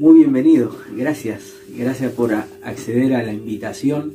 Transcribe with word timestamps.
muy 0.00 0.20
bienvenido, 0.20 0.74
gracias, 0.96 1.56
gracias 1.76 2.10
por 2.12 2.32
acceder 2.32 3.12
a 3.12 3.22
la 3.22 3.34
invitación, 3.34 4.14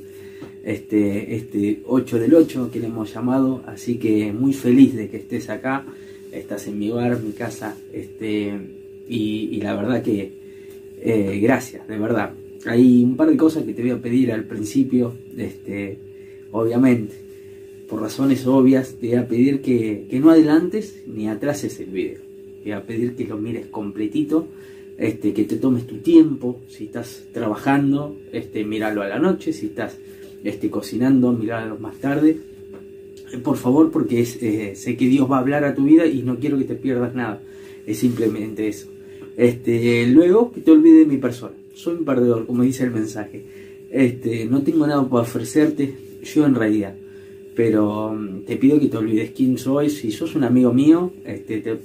este, 0.63 1.35
este 1.35 1.83
8 1.85 2.17
del 2.17 2.33
8 2.33 2.71
que 2.73 2.79
le 2.79 2.87
hemos 2.87 3.13
llamado, 3.13 3.61
así 3.67 3.99
que 3.99 4.33
muy 4.33 4.53
feliz 4.53 4.95
de 4.95 5.09
que 5.09 5.17
estés 5.17 5.47
acá, 5.47 5.85
estás 6.31 6.65
en 6.65 6.79
mi 6.79 6.89
hogar, 6.89 7.21
mi 7.21 7.33
casa, 7.33 7.77
este, 7.93 8.51
y, 9.07 9.61
la 9.61 9.75
verdad 9.75 10.01
que 10.01 10.31
eh, 11.01 11.39
gracias, 11.39 11.87
de 11.87 11.99
verdad. 11.99 12.33
Hay 12.65 13.03
un 13.03 13.15
par 13.15 13.29
de 13.29 13.37
cosas 13.37 13.63
que 13.63 13.75
te 13.75 13.83
voy 13.83 13.91
a 13.91 14.01
pedir 14.01 14.31
al 14.31 14.45
principio, 14.45 15.13
este, 15.37 15.99
obviamente, 16.51 17.13
por 17.87 18.01
razones 18.01 18.47
obvias, 18.47 18.95
te 18.99 19.09
voy 19.09 19.17
a 19.17 19.27
pedir 19.27 19.61
que, 19.61 20.07
que 20.09 20.19
no 20.19 20.31
adelantes 20.31 21.03
ni 21.05 21.27
atrases 21.27 21.79
el 21.79 21.91
video. 21.91 22.21
Te 22.63 22.71
voy 22.71 22.71
a 22.71 22.87
pedir 22.87 23.15
que 23.15 23.25
lo 23.25 23.37
mires 23.37 23.67
completito 23.67 24.47
este, 24.97 25.33
que 25.33 25.43
te 25.43 25.57
tomes 25.57 25.85
tu 25.85 25.97
tiempo, 25.97 26.61
si 26.69 26.85
estás 26.85 27.25
trabajando, 27.33 28.17
este, 28.31 28.63
míralo 28.63 29.01
a 29.01 29.07
la 29.07 29.19
noche, 29.19 29.51
si 29.51 29.67
estás 29.67 29.97
este, 30.43 30.69
cocinando, 30.69 31.33
míralo 31.33 31.77
más 31.77 31.95
tarde. 31.97 32.37
Eh, 33.31 33.37
por 33.39 33.57
favor, 33.57 33.91
porque 33.91 34.21
eh, 34.21 34.75
sé 34.75 34.95
que 34.95 35.07
Dios 35.07 35.29
va 35.29 35.37
a 35.37 35.39
hablar 35.39 35.63
a 35.63 35.75
tu 35.75 35.85
vida 35.85 36.05
y 36.05 36.21
no 36.21 36.37
quiero 36.37 36.57
que 36.57 36.65
te 36.65 36.75
pierdas 36.75 37.13
nada. 37.13 37.41
Es 37.85 37.99
simplemente 37.99 38.67
eso. 38.67 38.87
Este, 39.37 40.07
luego, 40.07 40.51
que 40.51 40.61
te 40.61 40.71
olvides 40.71 41.07
de 41.07 41.13
mi 41.13 41.17
persona. 41.19 41.55
Soy 41.73 41.95
un 41.95 42.05
perdedor, 42.05 42.45
como 42.45 42.63
dice 42.63 42.85
el 42.85 42.91
mensaje. 42.91 43.43
Este, 43.91 44.45
no 44.45 44.61
tengo 44.63 44.87
nada 44.87 45.07
para 45.07 45.23
ofrecerte, 45.23 45.93
yo 46.23 46.45
en 46.45 46.55
realidad. 46.55 46.95
Pero 47.53 48.13
mm, 48.13 48.45
te 48.45 48.55
pido 48.57 48.79
que 48.79 48.87
te 48.87 48.97
olvides 48.97 49.31
quién 49.31 49.57
soy. 49.57 49.89
Si 49.89 50.11
sos 50.11 50.35
un 50.35 50.45
amigo 50.45 50.73
mío, 50.73 51.11
este, 51.25 51.79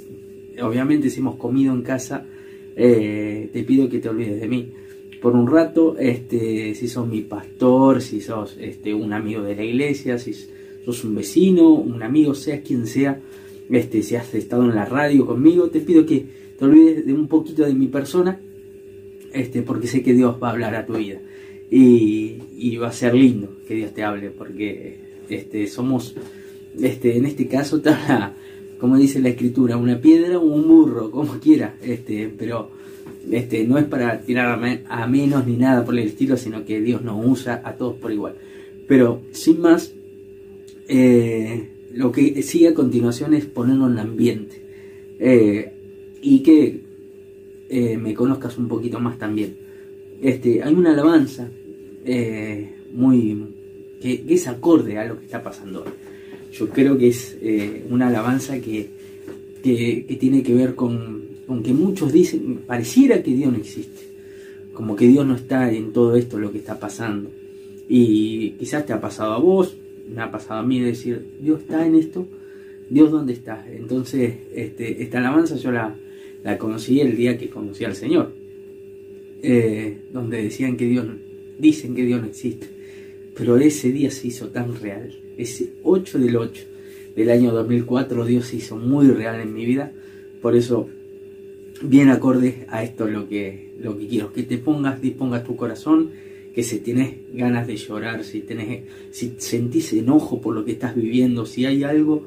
obviamente 0.63 1.11
si 1.11 1.21
hemos 1.21 1.37
comido 1.37 1.73
en 1.75 1.83
casa, 1.83 2.27
eh, 2.77 3.51
te 3.53 3.63
pido 3.63 3.89
que 3.89 3.99
te 3.99 4.09
olvides 4.09 4.41
de 4.41 4.49
mí 4.49 4.73
por 5.21 5.35
un 5.35 5.47
rato, 5.47 5.97
este, 5.99 6.75
si 6.75 6.89
sos 6.89 7.07
mi 7.07 7.21
pastor, 7.21 8.01
si 8.01 8.21
sos 8.21 8.57
este, 8.59 8.95
un 8.95 9.13
amigo 9.13 9.43
de 9.43 9.55
la 9.55 9.65
iglesia, 9.65 10.19
si 10.19 10.33
sos 10.33 11.05
un 11.05 11.15
vecino, 11.15 11.69
un 11.69 12.03
amigo, 12.03 12.35
seas 12.35 12.61
quien 12.61 12.87
sea, 12.87 13.21
este, 13.71 14.03
si 14.03 14.17
has 14.17 14.33
estado 14.35 14.65
en 14.65 14.75
la 14.75 14.87
radio 14.87 15.27
conmigo, 15.27 15.69
te 15.69 15.81
pido 15.81 16.07
que 16.07 16.25
te 16.59 16.65
olvides 16.65 17.07
de 17.07 17.13
un 17.13 17.29
poquito 17.29 17.65
de 17.65 17.75
mi 17.75 17.87
persona, 17.87 18.41
este, 19.33 19.63
porque 19.63 19.87
sé 19.87 20.03
que 20.03 20.15
Dios 20.15 20.37
va 20.43 20.49
a 20.49 20.53
hablar 20.53 20.75
a 20.75 20.87
tu 20.87 20.97
vida. 20.97 21.19
Y, 21.71 22.77
va 22.77 22.89
a 22.89 22.93
ser 22.93 23.15
lindo 23.15 23.59
que 23.69 23.75
Dios 23.75 23.93
te 23.93 24.03
hable, 24.03 24.31
porque 24.31 24.97
este, 25.29 25.67
somos, 25.67 26.17
este, 26.81 27.19
en 27.19 27.27
este 27.27 27.47
caso, 27.47 27.83
como 28.81 28.97
dice 28.97 29.21
la 29.21 29.29
escritura, 29.29 29.77
una 29.77 30.01
piedra 30.01 30.39
o 30.39 30.43
un 30.43 30.67
burro, 30.67 31.11
como 31.11 31.39
quiera, 31.39 31.77
este, 31.83 32.33
pero 32.37 32.71
este, 33.31 33.65
no 33.65 33.77
es 33.77 33.85
para 33.85 34.23
tirar 34.23 34.59
a 34.89 35.07
menos 35.07 35.47
ni 35.47 35.57
nada 35.57 35.85
por 35.85 35.99
el 35.99 36.07
estilo, 36.07 36.37
sino 36.37 36.65
que 36.65 36.81
Dios 36.81 37.03
nos 37.03 37.25
usa 37.25 37.61
a 37.63 37.75
todos 37.75 37.97
por 37.97 38.11
igual. 38.11 38.35
Pero 38.89 39.21
sin 39.33 39.61
más, 39.61 39.93
eh, 40.89 41.69
lo 41.93 42.11
que 42.11 42.43
sigue 42.43 42.69
a 42.69 42.75
continuación 42.75 43.35
es 43.35 43.45
ponerlo 43.45 43.87
en 43.89 43.99
ambiente 43.99 44.63
eh, 45.19 45.73
y 46.23 46.41
que 46.41 46.81
eh, 47.69 47.99
me 47.99 48.15
conozcas 48.15 48.57
un 48.57 48.67
poquito 48.67 48.99
más 48.99 49.19
también. 49.19 49.57
Este, 50.23 50.63
hay 50.63 50.75
una 50.75 50.93
alabanza 50.93 51.51
muy 52.93 53.47
que, 54.01 54.23
que, 54.23 54.35
es 54.35 54.49
acorde 54.49 54.99
a 54.99 55.05
lo 55.05 55.19
que 55.19 55.27
está 55.27 55.43
pasando 55.43 55.85
hoy 55.85 55.93
yo 56.53 56.69
creo 56.69 56.99
que 56.99 57.09
es 57.09 57.37
eh, 57.41 57.85
una 57.91 58.09
alabanza 58.09 58.61
que, 58.61 58.89
tiene 59.63 60.43
que 60.43 60.55
ver 60.55 60.75
con, 60.75 61.23
que 61.63 61.73
muchos 61.73 62.13
dicen, 62.13 62.61
pareciera 62.67 63.23
que 63.23 63.35
Dios 63.35 63.53
no 63.53 63.59
existe, 63.59 64.01
como 64.73 64.97
que 64.97 65.07
Dios 65.07 65.27
no 65.27 65.37
está 65.37 65.71
en 65.71 65.93
todo 65.93 66.17
esto 66.17 66.39
lo 66.39 66.51
que 66.51 66.59
está 66.59 66.79
pasando. 66.79 67.31
Y 67.89 68.51
quizás 68.53 68.87
te 68.87 68.93
ha 68.93 69.01
pasado 69.01 69.33
a 69.33 69.39
vos, 69.39 69.77
me 70.09 70.23
ha 70.23 70.31
pasado 70.31 70.61
a 70.61 70.63
mí 70.63 70.81
decir, 70.81 71.25
Dios 71.43 71.61
está 71.61 71.87
en 71.87 71.95
esto, 71.95 72.27
Dios 72.89 73.11
dónde 73.11 73.33
está. 73.33 73.67
Entonces, 73.71 74.35
este, 74.55 75.03
esta 75.03 75.19
alabanza 75.19 75.57
yo 75.57 75.71
la, 75.71 75.95
la 76.43 76.59
conocí 76.59 77.01
el 77.01 77.17
día 77.17 77.37
que 77.37 77.51
conocí 77.51 77.85
al 77.85 77.95
Señor, 77.95 78.33
eh, 79.43 79.99
donde 80.13 80.43
decían 80.43 80.77
que 80.77 80.87
Dios, 80.87 81.07
dicen 81.59 81.95
que 81.95 82.05
Dios 82.05 82.21
no 82.21 82.27
existe, 82.27 82.67
pero 83.37 83.57
ese 83.59 83.91
día 83.93 84.11
se 84.11 84.29
hizo 84.29 84.49
tan 84.49 84.75
real 84.81 85.15
ese 85.43 85.73
8 85.83 86.19
del 86.19 86.37
8 86.37 86.63
del 87.17 87.31
año 87.31 87.53
2004 87.53 88.25
Dios 88.25 88.47
se 88.47 88.57
hizo 88.57 88.77
muy 88.77 89.09
real 89.09 89.41
en 89.41 89.53
mi 89.53 89.65
vida. 89.65 89.93
Por 90.41 90.57
eso, 90.57 90.89
bien 91.83 92.09
acorde 92.09 92.67
a 92.69 92.83
esto 92.83 93.07
lo 93.07 93.29
que, 93.29 93.73
lo 93.81 93.99
que 93.99 94.07
quiero, 94.07 94.33
que 94.33 94.43
te 94.43 94.59
pongas, 94.59 95.01
dispongas 95.01 95.45
tu 95.45 95.57
corazón, 95.57 96.11
que 96.55 96.63
si 96.63 96.79
tienes 96.79 97.15
ganas 97.33 97.67
de 97.67 97.77
llorar, 97.77 98.25
si, 98.25 98.45
si 99.11 99.35
sentís 99.39 99.93
enojo 99.93 100.41
por 100.41 100.55
lo 100.55 100.65
que 100.65 100.73
estás 100.73 100.95
viviendo, 100.95 101.47
si 101.47 101.67
hay 101.67 101.85
algo 101.85 102.27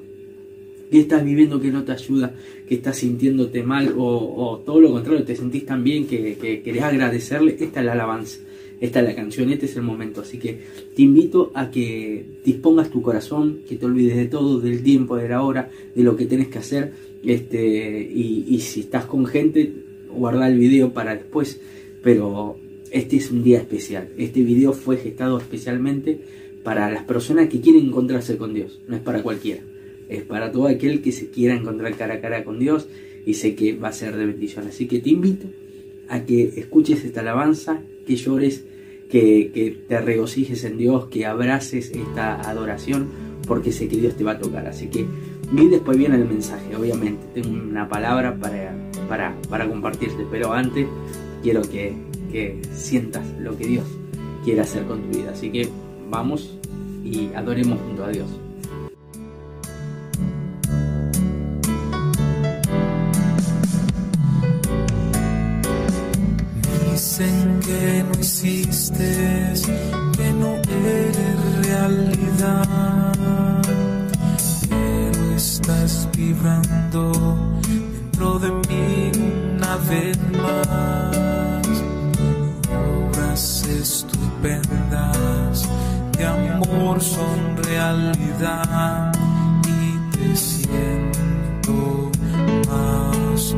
que 0.92 1.00
estás 1.00 1.26
viviendo 1.26 1.60
que 1.60 1.72
no 1.72 1.84
te 1.84 1.92
ayuda, 1.92 2.36
que 2.68 2.76
estás 2.76 2.98
sintiéndote 2.98 3.64
mal 3.64 3.94
o, 3.98 4.62
todo 4.64 4.80
lo 4.80 4.92
contrario, 4.92 5.24
te 5.24 5.36
sentís 5.36 5.66
tan 5.66 5.84
bien 5.84 6.06
que, 6.06 6.38
que 6.40 6.62
querés 6.62 6.84
agradecerle, 6.84 7.58
esta 7.60 7.80
es 7.80 7.86
la 7.86 7.94
alabanza 7.94 8.40
esta 8.84 9.00
es 9.00 9.06
la 9.06 9.16
canción, 9.16 9.50
este 9.50 9.66
es 9.66 9.78
el 9.78 9.82
momento. 9.82 10.20
Así 10.20 10.38
que 10.38 10.60
te 10.94 11.04
invito 11.04 11.52
a 11.54 11.72
que 11.72 12.26
dispongas 12.44 12.90
tu 12.90 13.02
corazón, 13.02 13.60
que 13.66 13.78
te 13.78 13.86
olvides 13.86 14.18
de 14.18 14.26
todo, 14.26 14.60
del 14.60 14.84
tiempo, 14.84 15.16
de 15.16 15.30
la 15.30 15.42
hora, 15.42 15.72
de 15.96 16.04
lo 16.04 16.18
que 16.18 16.26
tienes 16.26 16.50
que 16.50 16.60
hacer. 16.60 16.92
Este, 17.24 18.02
y, 18.14 18.60
si 18.60 18.82
estás 18.82 19.06
con 19.06 19.26
gente, 19.26 19.72
guarda 20.14 20.50
el 20.50 20.60
video 20.60 20.92
para 20.92 21.16
después. 21.16 21.62
Pero 22.04 22.58
este 22.92 23.16
es 23.16 23.32
un 23.32 23.42
día 23.42 23.60
especial. 23.60 24.10
Este 24.18 24.44
video 24.44 24.74
fue 24.74 24.98
gestado 24.98 25.38
especialmente 25.38 26.20
para 26.62 26.92
las 26.92 27.06
personas 27.06 27.48
que 27.48 27.62
quieren 27.62 27.86
encontrarse 27.86 28.36
con 28.36 28.54
Dios. 28.54 28.82
No 28.90 28.98
es 28.98 29.02
para 29.02 29.24
cualquiera. 29.24 29.62
Es 30.10 30.24
para 30.24 30.52
todo 30.52 30.68
aquel 30.68 31.02
que 31.02 31.14
se 31.14 31.30
quiera 31.30 31.56
encontrar 31.56 31.96
cara 31.96 32.16
a 32.16 32.20
cara 32.20 32.44
con 32.44 32.60
Dios 32.60 32.90
y 33.26 33.36
sé 33.36 33.56
que 33.56 33.78
va 33.78 33.88
a 33.88 33.94
ser 33.94 34.18
de 34.18 34.26
bendición. 34.26 34.68
Así 34.68 34.88
que 34.88 35.00
te 35.00 35.10
invito 35.10 35.48
a 36.10 36.26
que 36.26 36.52
escuches 36.58 37.06
esta 37.06 37.22
alabanza, 37.22 37.82
que 38.06 38.18
llores 38.18 38.66
que, 39.14 39.86
te 39.88 40.02
regocijes 40.02 40.64
en 40.64 40.78
Dios, 40.78 41.06
que 41.06 41.28
abraces 41.28 41.92
esta 41.92 42.42
adoración, 42.50 43.08
porque 43.48 43.72
sé 43.72 43.88
que 43.88 43.98
Dios 43.98 44.16
te 44.16 44.24
va 44.24 44.32
a 44.32 44.40
tocar. 44.40 44.66
Así 44.66 44.88
que 44.88 45.06
y 45.56 45.68
después 45.68 45.98
viene 45.98 46.16
el 46.16 46.26
mensaje, 46.26 46.76
obviamente. 46.76 47.24
Tengo 47.36 47.52
una 47.52 47.88
palabra 47.88 48.36
para, 48.40 48.74
para, 49.08 49.36
para 49.50 49.70
compartirte, 49.70 50.26
pero 50.32 50.52
antes 50.52 50.88
quiero 51.44 51.62
que, 51.62 51.94
que 52.32 52.60
sientas 52.74 53.24
lo 53.40 53.56
que 53.56 53.68
Dios 53.68 53.86
quiere 54.44 54.62
hacer 54.62 54.84
con 54.86 55.04
tu 55.04 55.20
vida. 55.20 55.32
Así 55.32 55.52
que 55.52 55.70
vamos 56.10 56.58
y 57.04 57.30
adoremos 57.36 57.80
junto 57.82 58.06
a 58.06 58.10
Dios. 58.10 58.28
Existes, 68.24 69.64
que 70.16 70.32
no 70.32 70.56
eres 70.56 71.66
realidad, 71.66 73.12
pero 74.70 75.36
estás 75.36 76.08
vibrando 76.16 77.12
dentro 77.68 78.40
de 78.40 78.52
mí 78.70 79.12
una 79.56 79.76
vez 79.90 80.18
más. 80.42 81.68
Obras 82.72 83.66
estupendas 83.68 85.68
de 86.18 86.26
amor 86.26 87.02
son 87.02 87.58
realidad 87.58 89.12
y 89.68 89.98
te 90.16 90.34
siento 90.36 92.10
más 92.70 93.54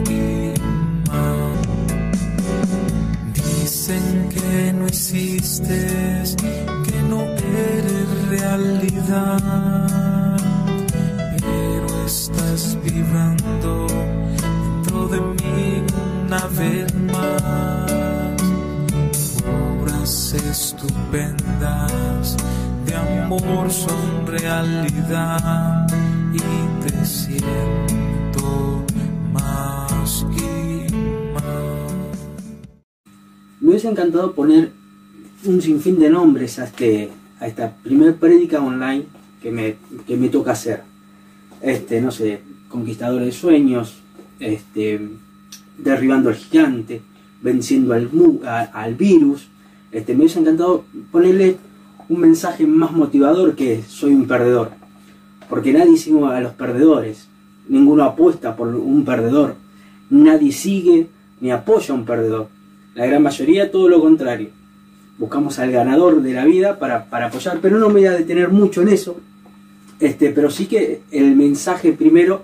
Dicen 3.33 4.24
que 4.51 4.73
no 4.73 4.87
existes, 4.87 6.35
que 6.85 7.01
no 7.09 7.21
eres 7.23 8.29
realidad, 8.29 10.37
pero 11.39 12.05
estás 12.05 12.77
vibrando 12.83 13.87
dentro 13.87 15.07
de 15.07 15.21
mí 15.21 15.83
una 16.25 16.45
vez 16.47 16.93
más. 16.95 17.91
Obras 19.81 20.33
estupendas 20.33 22.35
de 22.85 22.95
amor 22.95 23.71
son 23.71 24.27
realidad 24.27 25.87
y 26.33 26.39
te 26.83 27.05
siento 27.05 28.83
más 29.33 30.25
me 30.29 30.54
hubiese 33.75 33.89
encantado 33.89 34.31
poner 34.31 34.71
un 35.43 35.61
sinfín 35.61 35.99
de 35.99 36.09
nombres 36.09 36.59
a, 36.59 36.63
este, 36.63 37.09
a 37.41 37.47
esta 37.47 37.75
primer 37.83 38.15
prédica 38.15 38.61
online 38.61 39.03
que 39.41 39.51
me, 39.51 39.75
que 40.07 40.15
me 40.15 40.29
toca 40.29 40.53
hacer. 40.53 40.83
Este, 41.61 41.99
no 41.99 42.09
sé, 42.09 42.39
Conquistadores 42.69 43.25
de 43.27 43.31
Sueños, 43.33 43.95
este, 44.39 45.09
Derribando 45.77 46.29
al 46.29 46.35
Gigante, 46.35 47.01
venciendo 47.41 47.93
al, 47.93 48.09
al 48.71 48.95
virus. 48.95 49.47
Este, 49.91 50.13
me 50.13 50.21
hubiese 50.21 50.39
encantado 50.39 50.85
ponerle 51.11 51.57
un 52.07 52.21
mensaje 52.21 52.65
más 52.65 52.93
motivador 52.93 53.57
que 53.57 53.83
soy 53.85 54.13
un 54.13 54.25
perdedor. 54.25 54.71
Porque 55.49 55.73
nadie 55.73 55.97
sigue 55.97 56.23
a 56.25 56.39
los 56.39 56.53
perdedores. 56.53 57.27
Ninguno 57.67 58.05
apuesta 58.05 58.55
por 58.55 58.69
un 58.69 59.03
perdedor. 59.03 59.55
Nadie 60.09 60.53
sigue 60.53 61.09
ni 61.41 61.51
apoya 61.51 61.93
a 61.93 61.97
un 61.97 62.05
perdedor. 62.05 62.54
La 62.95 63.05
gran 63.05 63.21
mayoría 63.21 63.71
todo 63.71 63.89
lo 63.89 63.99
contrario. 63.99 64.49
Buscamos 65.17 65.59
al 65.59 65.71
ganador 65.71 66.21
de 66.21 66.33
la 66.33 66.45
vida 66.45 66.79
para, 66.79 67.07
apoyar, 67.09 67.59
pero 67.61 67.77
no 67.77 67.89
me 67.89 67.99
voy 67.99 68.05
a 68.05 68.11
detener 68.13 68.49
mucho 68.49 68.81
en 68.81 68.87
eso. 68.87 69.17
Este, 69.99 70.29
pero 70.29 70.49
sí 70.49 70.65
que 70.65 71.01
el 71.11 71.35
mensaje 71.35 71.91
primero 71.91 72.43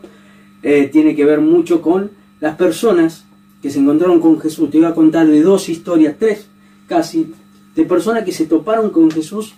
eh, 0.61 0.89
tiene 0.91 1.15
que 1.15 1.25
ver 1.25 1.39
mucho 1.39 1.81
con 1.81 2.11
las 2.41 2.57
personas 2.57 3.25
que 3.61 3.69
se 3.69 3.79
encontraron 3.79 4.19
con 4.19 4.41
Jesús. 4.41 4.69
Te 4.69 4.77
voy 4.77 4.87
a 4.87 4.93
contar 4.93 5.27
de 5.27 5.41
dos 5.41 5.69
historias, 5.69 6.15
tres 6.19 6.47
casi, 6.87 7.33
de 7.73 7.85
personas 7.85 8.25
que 8.25 8.33
se 8.33 8.45
toparon 8.45 8.89
con 8.89 9.09
Jesús 9.09 9.53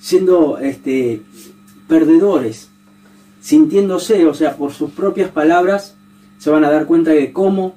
siendo 0.00 0.58
este, 0.58 1.20
perdedores, 1.88 2.70
sintiéndose, 3.42 4.26
o 4.26 4.34
sea, 4.34 4.56
por 4.56 4.72
sus 4.72 4.90
propias 4.90 5.30
palabras, 5.30 5.94
se 6.38 6.48
van 6.48 6.64
a 6.64 6.70
dar 6.70 6.86
cuenta 6.86 7.10
de 7.10 7.32
cómo 7.32 7.76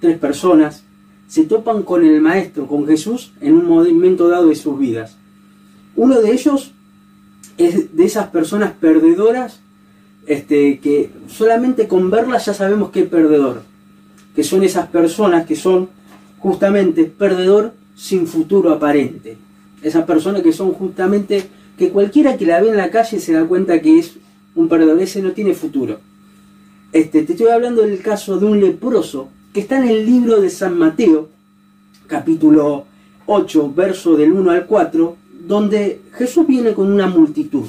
tres 0.00 0.18
personas 0.18 0.84
se 1.28 1.44
topan 1.44 1.82
con 1.82 2.04
el 2.04 2.20
Maestro, 2.20 2.66
con 2.66 2.86
Jesús, 2.86 3.32
en 3.40 3.54
un 3.54 3.66
momento 3.66 4.28
dado 4.28 4.48
de 4.48 4.56
sus 4.56 4.78
vidas. 4.78 5.16
Uno 5.94 6.20
de 6.20 6.32
ellos 6.32 6.72
es 7.58 7.94
de 7.94 8.04
esas 8.04 8.28
personas 8.28 8.72
perdedoras 8.72 9.60
este, 10.26 10.78
que 10.78 11.10
solamente 11.28 11.86
con 11.86 12.10
verlas 12.10 12.46
ya 12.46 12.54
sabemos 12.54 12.90
que 12.90 13.00
es 13.00 13.08
perdedor, 13.08 13.62
que 14.34 14.42
son 14.42 14.62
esas 14.62 14.88
personas 14.88 15.46
que 15.46 15.56
son 15.56 15.88
justamente 16.38 17.04
perdedor 17.04 17.74
sin 17.94 18.26
futuro 18.26 18.72
aparente. 18.72 19.36
Esas 19.82 20.04
personas 20.04 20.42
que 20.42 20.52
son 20.52 20.72
justamente, 20.72 21.44
que 21.76 21.90
cualquiera 21.90 22.36
que 22.36 22.46
la 22.46 22.60
ve 22.60 22.70
en 22.70 22.76
la 22.76 22.90
calle 22.90 23.20
se 23.20 23.32
da 23.32 23.44
cuenta 23.44 23.80
que 23.80 23.98
es 23.98 24.14
un 24.54 24.68
perdedor, 24.68 25.00
ese 25.00 25.22
no 25.22 25.32
tiene 25.32 25.54
futuro. 25.54 25.98
Este, 26.92 27.22
te 27.22 27.32
estoy 27.32 27.48
hablando 27.48 27.82
del 27.82 28.00
caso 28.00 28.38
de 28.38 28.46
un 28.46 28.60
leproso 28.60 29.28
que 29.52 29.60
está 29.60 29.78
en 29.78 29.88
el 29.88 30.06
libro 30.06 30.40
de 30.40 30.50
San 30.50 30.78
Mateo, 30.78 31.28
capítulo 32.06 32.84
8, 33.26 33.72
verso 33.74 34.16
del 34.16 34.32
1 34.32 34.50
al 34.50 34.66
4, 34.66 35.16
donde 35.46 36.00
Jesús 36.12 36.46
viene 36.46 36.74
con 36.74 36.92
una 36.92 37.06
multitud, 37.06 37.66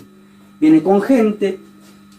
viene 0.59 0.83
con 0.83 1.01
gente, 1.01 1.59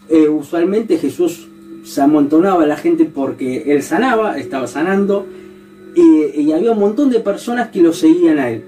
eh, 0.09 0.27
usualmente 0.27 0.97
Jesús 0.97 1.47
se 1.83 2.01
amontonaba 2.01 2.63
a 2.63 2.67
la 2.67 2.77
gente 2.77 3.05
porque 3.05 3.71
él 3.71 3.83
sanaba, 3.83 4.37
estaba 4.37 4.67
sanando, 4.67 5.25
y, 5.95 6.51
había 6.51 6.71
un 6.71 6.79
montón 6.79 7.09
de 7.09 7.19
personas 7.19 7.69
que 7.69 7.81
lo 7.81 7.93
seguían 7.93 8.39
a 8.39 8.49
él. 8.49 8.63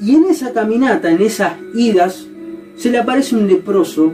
Y 0.00 0.14
en 0.14 0.26
esa 0.26 0.52
caminata, 0.52 1.10
en 1.10 1.22
esas 1.22 1.54
idas, 1.74 2.26
se 2.76 2.90
le 2.90 2.98
aparece 2.98 3.36
un 3.36 3.46
leproso, 3.46 4.12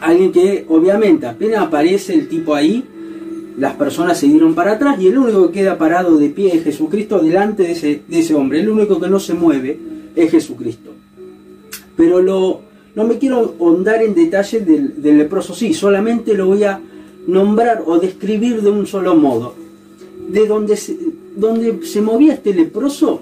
alguien 0.00 0.30
que 0.30 0.64
obviamente 0.68 1.26
apenas 1.26 1.62
aparece 1.62 2.14
el 2.14 2.28
tipo 2.28 2.54
ahí, 2.54 2.84
las 3.56 3.74
personas 3.74 4.18
se 4.18 4.26
dieron 4.26 4.54
para 4.54 4.72
atrás 4.72 5.00
y 5.00 5.08
el 5.08 5.18
único 5.18 5.46
que 5.46 5.60
queda 5.60 5.78
parado 5.78 6.16
de 6.16 6.30
pie 6.30 6.56
es 6.56 6.64
Jesucristo 6.64 7.20
delante 7.20 7.62
de 7.62 7.72
ese, 7.72 8.02
de 8.06 8.18
ese 8.18 8.34
hombre. 8.34 8.60
El 8.60 8.68
único 8.68 9.00
que 9.00 9.08
no 9.08 9.20
se 9.20 9.34
mueve 9.34 9.78
es 10.16 10.30
Jesucristo. 10.30 10.90
Pero 11.96 12.20
lo, 12.20 12.60
no 12.94 13.04
me 13.04 13.18
quiero 13.18 13.54
ahondar 13.60 14.02
en 14.02 14.14
detalles 14.14 14.66
del, 14.66 14.94
leproso, 15.02 15.54
sí, 15.54 15.74
solamente 15.74 16.34
lo 16.34 16.46
voy 16.46 16.64
a 16.64 16.80
nombrar 17.26 17.82
o 17.86 17.98
describir 17.98 18.62
de 18.62 18.70
un 18.70 18.86
solo 18.86 19.14
modo. 19.14 19.54
De 20.28 20.46
donde 20.46 20.76
se, 20.76 20.96
donde 21.36 21.84
se 21.84 22.00
movía 22.00 22.34
este 22.34 22.54
leproso, 22.54 23.20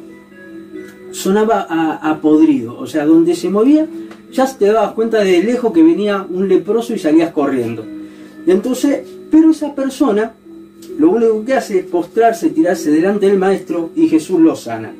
sonaba 1.11 1.67
a, 1.69 2.20
podrido, 2.20 2.79
o 2.79 2.87
sea, 2.87 3.05
donde 3.05 3.34
se 3.34 3.50
movía, 3.50 3.87
ya 4.31 4.46
te 4.56 4.67
dabas 4.67 4.93
cuenta 4.93 5.23
de 5.23 5.43
lejos 5.43 5.73
que 5.73 5.82
venía 5.82 6.26
un 6.29 6.49
leproso 6.49 6.94
y 6.94 6.99
salías 6.99 7.32
corriendo. 7.32 7.84
entonces, 8.46 9.00
pero 9.32 9.50
esa 9.50 9.75
persona 9.75 10.34
lo 10.99 11.11
único 11.11 11.43
que 11.43 11.55
hace 11.55 11.79
es 11.79 11.87
postrarse, 11.87 12.50
tirarse 12.50 12.90
delante 12.90 13.26
del 13.26 13.38
maestro 13.38 13.90
y 13.96 14.06
Jesús 14.06 14.38
lo 14.38 14.55
sana. 14.55 14.94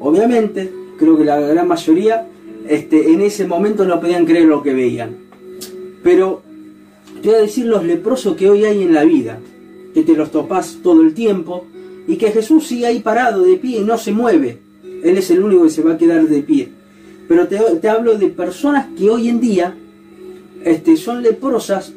Obviamente, 0.00 0.72
creo 0.98 1.18
que 1.18 1.24
la 1.24 1.38
gran 1.38 1.68
mayoría 1.68 2.26
este, 2.66 3.12
en 3.12 3.20
ese 3.20 3.46
momento 3.46 3.84
no 3.84 4.00
podían 4.00 4.24
creer 4.24 4.46
lo 4.46 4.62
que 4.62 4.72
veían. 4.72 5.16
Pero 6.02 6.40
te 7.20 7.28
voy 7.28 7.36
a 7.36 7.42
decir 7.42 7.66
los 7.66 7.84
leprosos 7.84 8.36
que 8.36 8.48
hoy 8.48 8.64
hay 8.64 8.82
en 8.82 8.94
la 8.94 9.04
vida, 9.04 9.38
que 9.92 10.02
te 10.02 10.14
los 10.14 10.30
topas 10.30 10.78
todo 10.82 11.02
el 11.02 11.12
tiempo 11.12 11.66
y 12.08 12.16
que 12.16 12.30
Jesús 12.30 12.66
sigue 12.66 12.86
ahí 12.86 13.00
parado 13.00 13.42
de 13.42 13.56
pie 13.56 13.80
y 13.80 13.84
no 13.84 13.98
se 13.98 14.12
mueve. 14.12 14.60
Él 15.02 15.18
es 15.18 15.30
el 15.30 15.44
único 15.44 15.64
que 15.64 15.70
se 15.70 15.82
va 15.82 15.92
a 15.92 15.98
quedar 15.98 16.26
de 16.26 16.42
pie. 16.42 16.70
Pero 17.28 17.46
te, 17.48 17.88
hablo 17.88 18.16
de 18.16 18.28
personas 18.28 18.86
que 18.96 19.10
hoy 19.10 19.28
en 19.28 19.40
día 19.40 19.76
este, 20.64 20.96
son 20.96 21.22
leprosas 21.22 21.92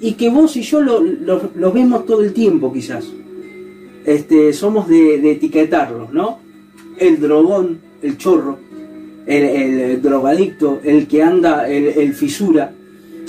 y 0.00 0.12
que 0.12 0.30
vos 0.30 0.56
y 0.56 0.62
yo 0.62 0.80
lo, 0.80 1.72
vemos 1.72 2.06
todo 2.06 2.22
el 2.22 2.32
tiempo 2.32 2.72
quizás. 2.72 3.04
Este, 4.04 4.52
somos 4.52 4.88
de, 4.88 5.32
etiquetarlos, 5.32 6.12
¿no? 6.12 6.38
El 6.98 7.20
drogón, 7.20 7.80
el 8.02 8.16
chorro, 8.16 8.58
el, 9.26 10.00
drogadicto, 10.00 10.80
el 10.82 11.06
que 11.06 11.22
anda, 11.22 11.68
el, 11.68 12.14
fisura, 12.14 12.72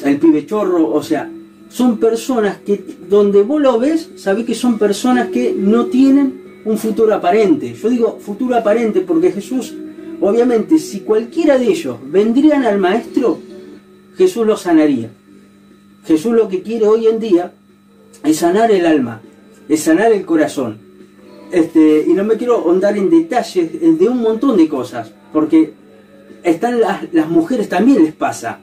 el 0.03 0.17
pibe 0.17 0.45
chorro, 0.45 0.89
o 0.89 1.03
sea, 1.03 1.29
son 1.69 1.97
personas 1.97 2.57
que 2.65 2.83
donde 3.09 3.43
vos 3.43 3.61
lo 3.61 3.77
ves, 3.77 4.09
sabés 4.15 4.45
que 4.45 4.55
son 4.55 4.77
personas 4.77 5.29
que 5.29 5.53
no 5.57 5.85
tienen 5.87 6.41
un 6.63 6.77
futuro 6.77 7.13
aparente. 7.13 7.73
Yo 7.73 7.89
digo 7.89 8.19
futuro 8.19 8.55
aparente 8.55 9.01
porque 9.01 9.31
Jesús, 9.31 9.73
obviamente, 10.21 10.79
si 10.79 11.01
cualquiera 11.01 11.57
de 11.57 11.65
ellos 11.65 11.97
vendrían 12.09 12.63
al 12.63 12.79
maestro, 12.79 13.39
Jesús 14.17 14.45
los 14.45 14.61
sanaría. 14.61 15.09
Jesús 16.05 16.33
lo 16.33 16.47
que 16.47 16.61
quiere 16.61 16.87
hoy 16.87 17.07
en 17.07 17.19
día 17.19 17.51
es 18.23 18.37
sanar 18.37 18.71
el 18.71 18.85
alma, 18.85 19.21
es 19.69 19.81
sanar 19.81 20.11
el 20.11 20.25
corazón. 20.25 20.79
Este, 21.51 22.05
y 22.07 22.13
no 22.13 22.23
me 22.23 22.37
quiero 22.37 22.55
ahondar 22.55 22.97
en 22.97 23.09
detalles 23.09 23.71
de 23.99 24.09
un 24.09 24.21
montón 24.21 24.57
de 24.57 24.67
cosas, 24.67 25.11
porque 25.33 25.73
están 26.43 26.79
las, 26.79 27.29
mujeres 27.29 27.69
también 27.69 28.03
les 28.03 28.13
pasa 28.13 28.59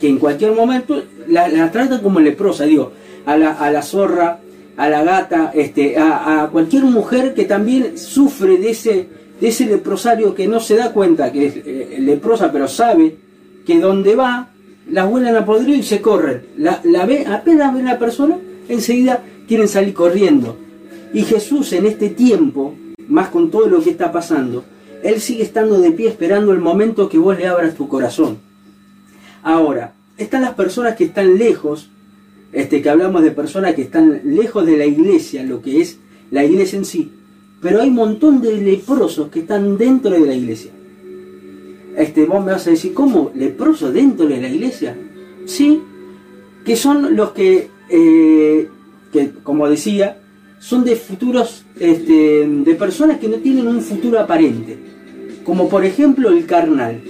que 0.00 0.08
en 0.08 0.18
cualquier 0.18 0.52
momento 0.52 1.02
la, 1.28 1.70
tratan 1.70 2.00
como 2.00 2.20
leprosa, 2.20 2.64
digo, 2.64 2.92
a 3.26 3.36
la, 3.36 3.52
a 3.52 3.70
la 3.70 3.82
zorra, 3.82 4.40
a 4.76 4.88
la 4.88 5.04
gata, 5.04 5.52
este, 5.54 5.96
a, 5.98 6.48
cualquier 6.50 6.84
mujer 6.84 7.34
que 7.34 7.44
también 7.44 7.96
sufre 7.96 8.56
de 8.56 8.70
ese, 8.70 9.08
de 9.40 9.48
ese 9.48 9.66
leprosario 9.66 10.34
que 10.34 10.48
no 10.48 10.60
se 10.60 10.76
da 10.76 10.92
cuenta 10.92 11.30
que 11.30 11.46
es 11.46 11.56
eh, 11.56 11.96
leprosa, 12.00 12.50
pero 12.50 12.66
sabe 12.66 13.16
que 13.64 13.78
donde 13.78 14.16
va, 14.16 14.50
la 14.90 15.06
huelen 15.06 15.36
a 15.36 15.44
podrido 15.44 15.78
y 15.78 15.82
se 15.82 16.00
corren. 16.00 16.42
La, 16.56 16.80
la 16.84 17.06
ve, 17.06 17.26
apenas 17.26 17.74
ven 17.74 17.86
la 17.86 17.98
persona, 17.98 18.38
enseguida 18.68 19.22
quieren 19.46 19.68
salir 19.68 19.94
corriendo. 19.94 20.56
Y 21.12 21.22
Jesús 21.22 21.72
en 21.72 21.86
este 21.86 22.10
tiempo, 22.10 22.74
más 23.08 23.28
con 23.28 23.50
todo 23.50 23.68
lo 23.68 23.82
que 23.82 23.90
está 23.90 24.12
pasando, 24.12 24.64
él 25.02 25.20
sigue 25.20 25.42
estando 25.42 25.80
de 25.80 25.92
pie 25.92 26.08
esperando 26.08 26.52
el 26.52 26.60
momento 26.60 27.08
que 27.08 27.18
vos 27.18 27.36
le 27.36 27.46
abras 27.46 27.74
tu 27.74 27.88
corazón. 27.88 28.38
Ahora, 29.42 29.92
están 30.16 30.42
las 30.42 30.54
personas 30.54 30.96
que 30.96 31.04
están 31.04 31.38
lejos, 31.38 31.90
este, 32.52 32.80
que 32.80 32.88
hablamos 32.88 33.22
de 33.22 33.30
personas 33.30 33.74
que 33.74 33.82
están 33.82 34.22
lejos 34.24 34.64
de 34.64 34.76
la 34.76 34.86
iglesia, 34.86 35.42
lo 35.42 35.60
que 35.60 35.80
es 35.80 35.98
la 36.30 36.44
iglesia 36.44 36.78
en 36.78 36.84
sí, 36.84 37.12
pero 37.60 37.80
hay 37.80 37.88
un 37.88 37.94
montón 37.94 38.40
de 38.40 38.56
leprosos 38.60 39.28
que 39.28 39.40
están 39.40 39.76
dentro 39.76 40.10
de 40.10 40.20
la 40.20 40.34
iglesia. 40.34 40.70
Este, 41.96 42.24
vos 42.24 42.44
me 42.44 42.52
vas 42.52 42.66
a 42.66 42.70
decir, 42.70 42.92
¿cómo? 42.92 43.30
¿Leprosos 43.34 43.92
dentro 43.92 44.26
de 44.26 44.40
la 44.40 44.48
iglesia? 44.48 44.96
Sí, 45.46 45.82
que 46.64 46.76
son 46.76 47.14
los 47.14 47.32
que, 47.32 47.68
eh, 47.88 48.68
que 49.12 49.30
como 49.42 49.68
decía, 49.68 50.18
son 50.58 50.84
de 50.84 50.96
futuros, 50.96 51.64
este, 51.78 52.46
de 52.48 52.74
personas 52.74 53.18
que 53.18 53.28
no 53.28 53.36
tienen 53.36 53.66
un 53.68 53.80
futuro 53.80 54.18
aparente 54.18 54.94
como 55.44 55.68
por 55.68 55.84
ejemplo 55.84 56.30
el 56.30 56.46
carnal, 56.46 57.00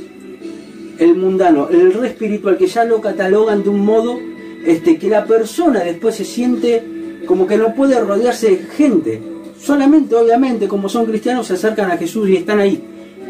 el 0.98 1.16
mundano, 1.16 1.68
el 1.70 1.94
re 1.94 2.08
espiritual, 2.08 2.58
que 2.58 2.66
ya 2.66 2.84
lo 2.84 3.00
catalogan 3.00 3.62
de 3.62 3.68
un 3.70 3.84
modo 3.84 4.18
este, 4.66 4.98
que 4.98 5.08
la 5.08 5.24
persona 5.24 5.80
después 5.80 6.16
se 6.16 6.24
siente 6.24 6.82
como 7.26 7.46
que 7.46 7.56
no 7.56 7.74
puede 7.74 7.98
rodearse 8.00 8.50
de 8.50 8.56
gente. 8.58 9.22
Solamente, 9.58 10.14
obviamente, 10.14 10.68
como 10.68 10.88
son 10.88 11.06
cristianos, 11.06 11.46
se 11.46 11.54
acercan 11.54 11.90
a 11.90 11.96
Jesús 11.96 12.28
y 12.28 12.36
están 12.36 12.58
ahí, 12.58 12.82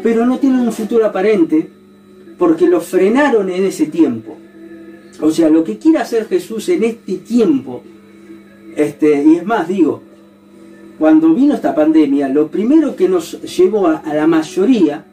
pero 0.05 0.23
no 0.23 0.37
tienen 0.37 0.59
un 0.59 0.71
futuro 0.71 1.03
aparente 1.03 1.67
porque 2.37 2.67
lo 2.67 2.79
frenaron 2.79 3.49
en 3.49 3.65
ese 3.65 3.87
tiempo. 3.87 4.37
O 5.19 5.31
sea, 5.31 5.49
lo 5.49 5.63
que 5.63 5.79
quiere 5.79 5.97
hacer 5.97 6.27
Jesús 6.27 6.69
en 6.69 6.83
este 6.83 7.15
tiempo, 7.15 7.81
este, 8.75 9.23
y 9.23 9.37
es 9.37 9.45
más, 9.47 9.67
digo, 9.67 10.03
cuando 10.99 11.33
vino 11.33 11.55
esta 11.55 11.73
pandemia, 11.73 12.29
lo 12.29 12.49
primero 12.49 12.95
que 12.95 13.09
nos 13.09 13.41
llevó 13.57 13.87
a, 13.87 14.03
la 14.13 14.27
mayoría 14.27 15.03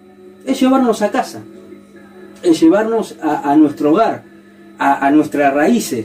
es 0.44 0.60
llevarnos 0.60 1.00
a 1.00 1.10
casa, 1.10 1.42
es 2.42 2.60
llevarnos 2.60 3.16
a, 3.22 3.56
nuestro 3.56 3.92
hogar, 3.92 4.24
a, 4.78 5.10
nuestras 5.10 5.54
raíces, 5.54 6.04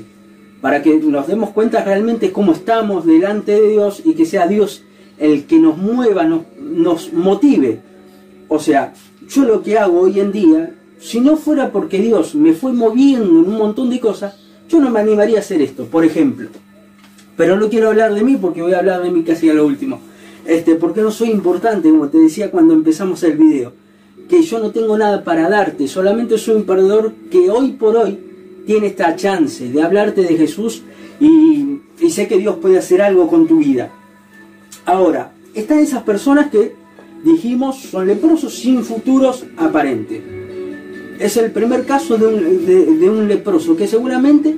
para 0.62 0.82
que 0.82 0.96
nos 0.96 1.28
demos 1.28 1.50
cuenta 1.50 1.84
realmente 1.84 2.32
cómo 2.32 2.54
estamos 2.54 3.06
delante 3.06 3.52
de 3.52 3.68
Dios 3.68 4.02
y 4.06 4.14
que 4.14 4.26
sea 4.26 4.48
Dios 4.48 4.86
el 5.18 5.44
que 5.44 5.60
nos 5.60 5.78
mueva, 5.78 6.24
nos, 6.24 6.44
nos 6.58 7.12
motive. 7.12 7.82
O 8.48 8.60
sea, 8.60 8.94
yo 9.28 9.44
lo 9.44 9.62
que 9.62 9.78
hago 9.78 10.02
hoy 10.02 10.20
en 10.20 10.32
día, 10.32 10.74
si 11.00 11.20
no 11.20 11.36
fuera 11.36 11.72
porque 11.72 12.00
Dios 12.00 12.36
me 12.36 12.54
fue 12.54 12.74
moviendo 12.74 13.40
en 13.40 13.50
un 13.50 13.58
montón 13.58 13.90
de 13.90 14.00
cosas, 14.00 14.36
yo 14.70 14.80
no 14.80 14.90
me 14.90 15.00
animaría 15.00 15.38
a 15.38 15.42
hacer 15.42 15.62
esto, 15.62 15.86
por 15.86 16.06
ejemplo. 16.06 16.50
Pero 17.36 17.58
no 17.58 17.70
quiero 17.70 17.90
hablar 17.90 18.14
de 18.14 18.24
mí 18.24 18.38
porque 18.38 18.62
voy 18.62 18.74
a 18.74 18.80
hablar 18.80 19.04
de 19.04 19.12
mí 19.12 19.24
casi 19.24 19.50
a 19.50 19.54
lo 19.54 19.66
último. 19.66 20.00
Este, 20.46 20.76
porque 20.76 21.02
no 21.02 21.12
soy 21.12 21.30
importante, 21.30 21.90
como 21.90 22.08
te 22.08 22.18
decía 22.18 22.52
cuando 22.52 22.74
empezamos 22.74 23.22
el 23.24 23.38
video. 23.38 23.74
Que 24.30 24.42
yo 24.42 24.60
no 24.60 24.72
tengo 24.72 24.98
nada 24.98 25.24
para 25.24 25.50
darte, 25.50 25.88
solamente 25.88 26.38
soy 26.38 26.56
un 26.56 26.64
perdedor 26.64 27.14
que 27.30 27.50
hoy 27.50 27.74
por 27.74 27.96
hoy 27.96 28.20
tiene 28.66 28.88
esta 28.88 29.16
chance 29.16 29.70
de 29.70 29.82
hablarte 29.82 30.22
de 30.22 30.36
Jesús 30.36 30.84
y, 31.20 31.80
y 32.00 32.10
sé 32.10 32.28
que 32.28 32.38
Dios 32.38 32.58
puede 32.58 32.78
hacer 32.78 33.02
algo 33.02 33.28
con 33.28 33.48
tu 33.48 33.60
vida. 33.60 33.92
Ahora, 34.86 35.32
están 35.54 35.80
esas 35.80 36.04
personas 36.04 36.50
que 36.50 36.76
dijimos 37.24 37.78
son 37.82 38.08
leprosos 38.08 38.54
sin 38.56 38.84
futuros 38.84 39.46
aparentes. 39.58 40.22
Es 41.20 41.36
el 41.38 41.52
primer 41.52 41.86
caso 41.86 42.18
de 42.18 42.28
un, 42.28 42.66
de- 42.66 43.10
un 43.10 43.28
leproso 43.28 43.76
que 43.76 43.88
seguramente 43.88 44.56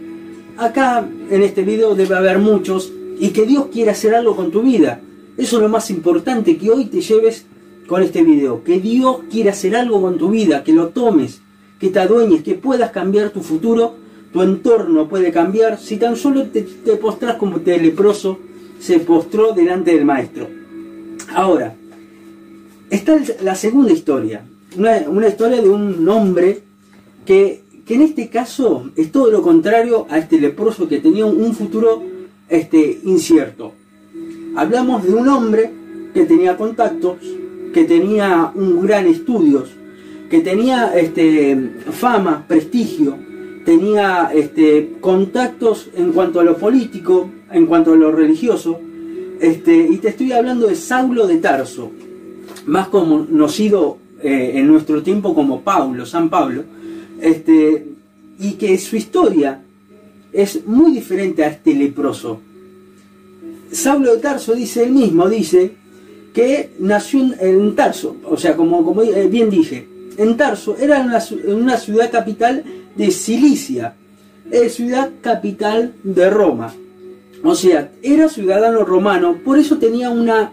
acá 0.57 1.07
en 1.29 1.41
este 1.41 1.63
video 1.63 1.95
debe 1.95 2.15
haber 2.15 2.39
muchos 2.39 2.91
y 3.19 3.29
que 3.29 3.45
Dios 3.45 3.67
quiere 3.71 3.91
hacer 3.91 4.13
algo 4.13 4.35
con 4.35 4.51
tu 4.51 4.61
vida. 4.61 4.99
Eso 5.37 5.55
es 5.57 5.61
lo 5.63 5.69
más 5.69 5.89
importante 5.89 6.57
que 6.57 6.69
hoy 6.69 6.85
te 6.85 6.99
lleves 7.01 7.45
con 7.87 8.03
este 8.03 8.23
video. 8.23 8.63
Que 8.63 8.79
Dios 8.79 9.19
quiere 9.31 9.49
hacer 9.51 9.75
algo 9.75 10.01
con 10.01 10.17
tu 10.17 10.29
vida, 10.29 10.63
que 10.65 10.73
lo 10.73 10.89
tomes, 10.89 11.41
que 11.79 11.89
te 11.89 11.99
adueñes, 11.99 12.43
que 12.43 12.55
puedas 12.55 12.91
cambiar 12.91 13.29
tu 13.29 13.39
futuro, 13.41 13.95
tu 14.33 14.41
entorno 14.43 15.07
puede 15.07 15.31
cambiar 15.31 15.79
si 15.79 15.95
tan 15.97 16.17
solo 16.17 16.43
te, 16.47 16.61
te 16.63 16.97
postras 16.97 17.37
como 17.37 17.57
este 17.57 17.79
leproso 17.79 18.37
se 18.79 18.99
postró 18.99 19.53
delante 19.53 19.93
del 19.95 20.05
maestro. 20.05 20.47
Ahora, 21.33 21.73
está 22.89 23.19
la 23.43 23.55
segunda 23.55 23.91
historia, 23.91 24.43
una, 24.77 25.09
una 25.09 25.27
historia 25.27 25.61
de 25.61 25.69
un 25.69 26.07
hombre 26.07 26.61
que, 27.25 27.63
que 27.85 27.95
en 27.95 28.01
este 28.01 28.29
caso 28.29 28.89
es 28.95 29.11
todo 29.11 29.31
lo 29.31 29.41
contrario 29.41 30.07
a 30.09 30.17
este 30.17 30.39
leproso 30.39 30.87
que 30.87 30.99
tenía 30.99 31.25
un 31.25 31.53
futuro 31.53 32.03
este, 32.47 32.99
incierto. 33.03 33.73
Hablamos 34.55 35.03
de 35.03 35.13
un 35.13 35.27
hombre 35.27 35.71
que 36.13 36.25
tenía 36.25 36.57
contactos, 36.57 37.17
que 37.73 37.83
tenía 37.85 38.51
un 38.55 38.81
gran 38.81 39.07
estudios, 39.07 39.69
que 40.29 40.41
tenía 40.41 40.97
este, 40.97 41.57
fama, 41.91 42.45
prestigio, 42.47 43.17
tenía 43.65 44.31
este, 44.33 44.97
contactos 44.99 45.89
en 45.95 46.11
cuanto 46.11 46.39
a 46.39 46.43
lo 46.43 46.57
político, 46.57 47.29
en 47.51 47.65
cuanto 47.67 47.93
a 47.93 47.95
lo 47.95 48.11
religioso, 48.11 48.79
este, 49.39 49.87
y 49.89 49.97
te 49.97 50.09
estoy 50.09 50.31
hablando 50.31 50.67
de 50.67 50.75
Saulo 50.75 51.27
de 51.27 51.37
Tarso, 51.37 51.91
más 52.65 52.87
conocido 52.87 53.97
eh, 54.21 54.51
en 54.55 54.67
nuestro 54.67 55.01
tiempo 55.01 55.33
como 55.33 55.61
Pablo, 55.61 56.05
San 56.05 56.29
Pablo, 56.29 56.63
este, 57.21 57.85
y 58.39 58.53
que 58.53 58.77
su 58.77 58.95
historia 58.95 59.61
es 60.33 60.65
muy 60.65 60.91
diferente 60.91 61.43
a 61.43 61.47
este 61.47 61.73
leproso. 61.73 62.41
Saulo 63.71 64.15
de 64.15 64.21
Tarso 64.21 64.53
dice 64.55 64.83
él 64.83 64.91
mismo, 64.91 65.29
dice 65.29 65.73
que 66.33 66.71
nació 66.79 67.33
en, 67.39 67.75
Tarso, 67.75 68.17
o 68.25 68.37
sea, 68.37 68.55
como, 68.55 68.83
como 68.83 69.01
eh, 69.03 69.27
bien 69.27 69.49
dije, 69.49 69.87
en 70.17 70.37
Tarso 70.37 70.75
era 70.77 71.01
una, 71.01 71.19
una 71.47 71.77
ciudad 71.77 72.11
capital 72.11 72.63
de 72.95 73.11
Cilicia, 73.11 73.95
ciudad 74.69 75.11
capital 75.21 75.93
de 76.03 76.29
Roma. 76.29 76.73
O 77.43 77.55
sea, 77.55 77.91
era 78.01 78.27
ciudadano 78.27 78.83
romano, 78.83 79.37
por 79.45 79.57
eso 79.57 79.77
tenía 79.77 80.09
una 80.09 80.51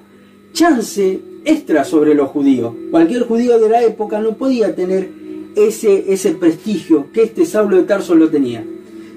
chance 0.52 1.20
extra 1.46 1.84
sobre 1.84 2.14
los 2.14 2.28
judíos. 2.28 2.74
Cualquier 2.90 3.22
judío 3.22 3.58
de 3.58 3.70
la 3.70 3.82
época 3.82 4.20
no 4.20 4.36
podía 4.36 4.74
tener 4.74 5.08
ese, 5.56 6.12
ese 6.12 6.32
prestigio 6.32 7.06
que 7.12 7.22
este 7.22 7.46
Saulo 7.46 7.76
de 7.76 7.84
Tarso 7.84 8.14
lo 8.14 8.28
tenía. 8.28 8.62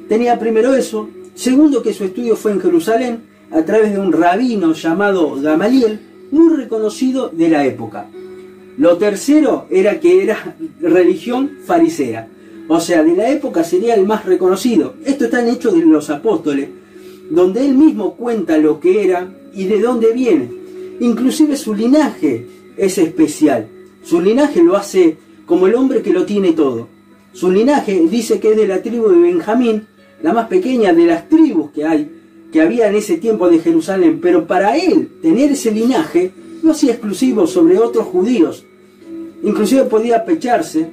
Tenía 0.08 0.40
primero 0.40 0.74
eso, 0.74 1.10
segundo 1.36 1.82
que 1.82 1.94
su 1.94 2.06
estudio 2.06 2.38
fue 2.38 2.52
en 2.52 2.62
Jerusalén 2.62 3.24
a 3.52 3.64
través 3.64 3.92
de 3.92 4.00
un 4.00 4.14
rabino 4.14 4.74
llamado 4.74 5.36
Gamaliel, 5.42 6.00
muy 6.32 6.56
reconocido 6.56 7.30
de 7.30 7.50
la 7.50 7.66
época. 7.66 8.08
Lo 8.78 8.98
tercero 8.98 9.66
era 9.70 10.00
que 10.00 10.24
era 10.24 10.56
religión 10.80 11.58
farisea, 11.66 12.28
o 12.68 12.80
sea, 12.80 13.04
de 13.04 13.16
la 13.16 13.30
época 13.30 13.64
sería 13.64 13.96
el 13.96 14.06
más 14.06 14.26
reconocido. 14.26 14.94
Esto 15.04 15.26
está 15.26 15.42
en 15.42 15.50
Hechos 15.50 15.74
de 15.74 15.84
los 15.84 16.12
Apóstoles, 16.12 16.70
donde 17.32 17.66
él 17.66 17.74
mismo 17.74 18.14
cuenta 18.14 18.60
lo 18.60 18.80
que 18.80 19.04
era 19.04 19.28
y 19.56 19.66
de 19.66 19.82
dónde 19.82 20.14
viene. 20.14 20.59
Inclusive 21.00 21.56
su 21.56 21.74
linaje 21.74 22.46
es 22.78 22.98
especial. 22.98 23.68
Su 24.04 24.22
linaje 24.22 24.64
lo 24.64 24.76
hace 24.76 25.18
como 25.46 25.68
el 25.68 25.76
hombre 25.76 26.02
que 26.02 26.14
lo 26.14 26.26
tiene 26.26 26.54
todo. 26.54 26.88
Su 27.32 27.52
linaje 27.52 28.02
dice 28.10 28.40
que 28.40 28.52
es 28.52 28.58
de 28.58 28.68
la 28.68 28.82
tribu 28.82 29.10
de 29.10 29.20
Benjamín, 29.20 29.88
la 30.22 30.34
más 30.34 30.48
pequeña 30.48 30.94
de 30.94 31.06
las 31.06 31.30
tribus 31.30 31.72
que 31.72 31.86
hay, 31.86 32.10
que 32.52 32.62
había 32.62 32.88
en 32.90 32.96
ese 32.96 33.18
tiempo 33.18 33.50
de 33.50 33.60
Jerusalén. 33.60 34.20
Pero 34.22 34.46
para 34.48 34.78
él 34.78 35.10
tener 35.22 35.52
ese 35.52 35.72
linaje 35.72 36.32
no 36.64 36.72
hacía 36.72 36.92
exclusivo 36.92 37.48
sobre 37.48 37.78
otros 37.78 38.06
judíos. 38.08 38.66
Inclusive 39.44 39.86
podía 39.86 40.26
pecharse, 40.26 40.90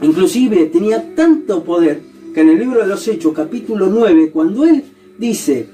inclusive 0.00 0.66
tenía 0.66 1.14
tanto 1.14 1.62
poder 1.62 2.00
que 2.32 2.40
en 2.40 2.48
el 2.48 2.58
libro 2.58 2.80
de 2.80 2.86
los 2.86 3.06
Hechos, 3.06 3.34
capítulo 3.34 3.86
9, 3.86 4.30
cuando 4.32 4.64
él 4.64 4.84
dice 5.18 5.68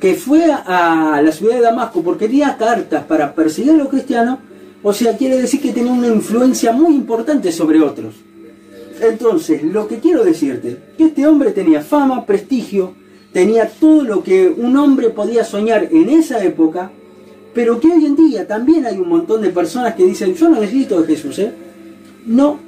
que 0.00 0.14
fue 0.14 0.44
a 0.52 1.20
la 1.22 1.32
ciudad 1.32 1.56
de 1.56 1.62
Damasco 1.62 2.02
porque 2.02 2.28
tenía 2.28 2.56
cartas 2.56 3.04
para 3.04 3.34
perseguir 3.34 3.72
a 3.72 3.76
los 3.76 3.88
cristianos, 3.88 4.38
o 4.82 4.92
sea, 4.92 5.16
quiere 5.16 5.40
decir 5.40 5.60
que 5.60 5.72
tenía 5.72 5.92
una 5.92 6.08
influencia 6.08 6.72
muy 6.72 6.94
importante 6.94 7.50
sobre 7.50 7.80
otros. 7.80 8.14
Entonces, 9.00 9.62
lo 9.62 9.88
que 9.88 9.98
quiero 9.98 10.22
decirte, 10.24 10.78
que 10.96 11.04
este 11.06 11.26
hombre 11.26 11.52
tenía 11.52 11.80
fama, 11.80 12.26
prestigio, 12.26 12.94
tenía 13.32 13.68
todo 13.68 14.02
lo 14.02 14.22
que 14.22 14.48
un 14.48 14.76
hombre 14.76 15.10
podía 15.10 15.42
soñar 15.42 15.88
en 15.90 16.08
esa 16.10 16.44
época, 16.44 16.90
pero 17.54 17.80
que 17.80 17.88
hoy 17.88 18.04
en 18.04 18.14
día 18.14 18.46
también 18.46 18.84
hay 18.86 18.98
un 18.98 19.08
montón 19.08 19.40
de 19.40 19.50
personas 19.50 19.94
que 19.94 20.04
dicen, 20.04 20.34
yo 20.34 20.48
no 20.48 20.60
necesito 20.60 21.00
de 21.00 21.06
Jesús, 21.06 21.38
¿eh? 21.38 21.52
No, 22.26 22.58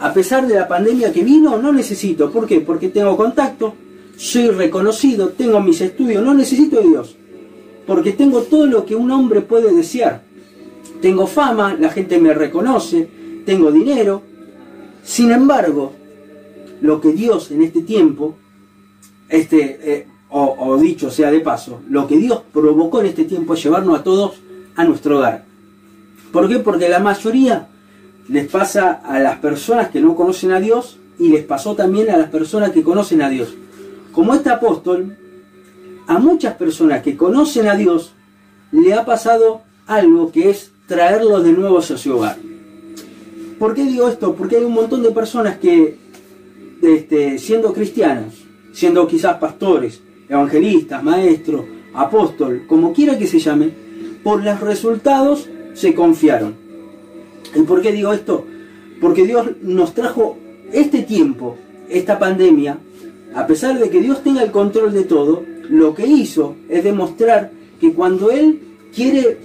a 0.00 0.12
pesar 0.12 0.46
de 0.46 0.54
la 0.54 0.66
pandemia 0.66 1.12
que 1.12 1.22
vino, 1.22 1.58
no 1.58 1.72
necesito. 1.72 2.30
¿Por 2.30 2.46
qué? 2.46 2.60
Porque 2.60 2.88
tengo 2.88 3.16
contacto, 3.16 3.74
soy 4.20 4.48
reconocido, 4.48 5.30
tengo 5.30 5.60
mis 5.60 5.80
estudios, 5.80 6.22
no 6.22 6.34
necesito 6.34 6.78
de 6.78 6.88
Dios. 6.88 7.16
Porque 7.86 8.12
tengo 8.12 8.42
todo 8.42 8.66
lo 8.66 8.84
que 8.84 8.94
un 8.94 9.10
hombre 9.10 9.40
puede 9.40 9.74
desear. 9.74 10.22
Tengo 11.00 11.26
fama, 11.26 11.74
la 11.80 11.88
gente 11.88 12.20
me 12.20 12.34
reconoce, 12.34 13.08
tengo 13.46 13.72
dinero. 13.72 14.20
Sin 15.02 15.32
embargo, 15.32 15.94
lo 16.82 17.00
que 17.00 17.12
Dios 17.12 17.50
en 17.50 17.62
este 17.62 17.80
tiempo, 17.80 18.36
este, 19.30 19.80
eh, 19.82 20.06
o, 20.28 20.54
o 20.58 20.76
dicho 20.76 21.10
sea 21.10 21.30
de 21.30 21.40
paso, 21.40 21.80
lo 21.88 22.06
que 22.06 22.18
Dios 22.18 22.42
provocó 22.52 23.00
en 23.00 23.06
este 23.06 23.24
tiempo 23.24 23.54
es 23.54 23.62
llevarnos 23.62 23.98
a 23.98 24.04
todos 24.04 24.34
a 24.76 24.84
nuestro 24.84 25.16
hogar. 25.16 25.46
¿Por 26.30 26.46
qué? 26.46 26.58
Porque 26.58 26.90
la 26.90 26.98
mayoría 26.98 27.68
les 28.28 28.48
pasa 28.48 29.00
a 29.02 29.18
las 29.18 29.38
personas 29.38 29.88
que 29.88 30.02
no 30.02 30.14
conocen 30.14 30.52
a 30.52 30.60
Dios 30.60 30.98
y 31.18 31.30
les 31.30 31.42
pasó 31.42 31.74
también 31.74 32.10
a 32.10 32.18
las 32.18 32.28
personas 32.28 32.72
que 32.72 32.82
conocen 32.82 33.22
a 33.22 33.30
Dios. 33.30 33.56
Como 34.12 34.34
este 34.34 34.50
apóstol, 34.50 35.16
a 36.06 36.18
muchas 36.18 36.54
personas 36.54 37.02
que 37.02 37.16
conocen 37.16 37.68
a 37.68 37.76
Dios 37.76 38.12
le 38.72 38.94
ha 38.94 39.04
pasado 39.04 39.62
algo 39.86 40.32
que 40.32 40.50
es 40.50 40.72
traerlos 40.86 41.44
de 41.44 41.52
nuevo 41.52 41.78
a 41.78 41.82
su 41.82 42.12
hogar. 42.12 42.36
¿Por 43.58 43.74
qué 43.74 43.84
digo 43.84 44.08
esto? 44.08 44.34
Porque 44.34 44.56
hay 44.56 44.64
un 44.64 44.72
montón 44.72 45.02
de 45.02 45.10
personas 45.10 45.58
que, 45.58 45.96
este, 46.82 47.38
siendo 47.38 47.72
cristianos, 47.72 48.34
siendo 48.72 49.06
quizás 49.06 49.36
pastores, 49.36 50.00
evangelistas, 50.28 51.02
maestros, 51.02 51.64
apóstol, 51.94 52.64
como 52.66 52.92
quiera 52.92 53.18
que 53.18 53.26
se 53.26 53.38
llame, 53.38 53.70
por 54.24 54.42
los 54.42 54.60
resultados 54.60 55.48
se 55.74 55.94
confiaron. 55.94 56.54
¿Y 57.54 57.62
por 57.62 57.82
qué 57.82 57.92
digo 57.92 58.12
esto? 58.12 58.46
Porque 59.00 59.26
Dios 59.26 59.46
nos 59.62 59.94
trajo 59.94 60.36
este 60.72 61.02
tiempo, 61.02 61.56
esta 61.88 62.18
pandemia, 62.18 62.78
a 63.34 63.46
pesar 63.46 63.78
de 63.78 63.90
que 63.90 64.00
Dios 64.00 64.22
tenga 64.22 64.42
el 64.42 64.50
control 64.50 64.92
de 64.92 65.04
todo, 65.04 65.44
lo 65.68 65.94
que 65.94 66.06
hizo 66.06 66.56
es 66.68 66.82
demostrar 66.82 67.50
que 67.80 67.92
cuando 67.92 68.30
Él 68.30 68.60
quiere, 68.94 69.38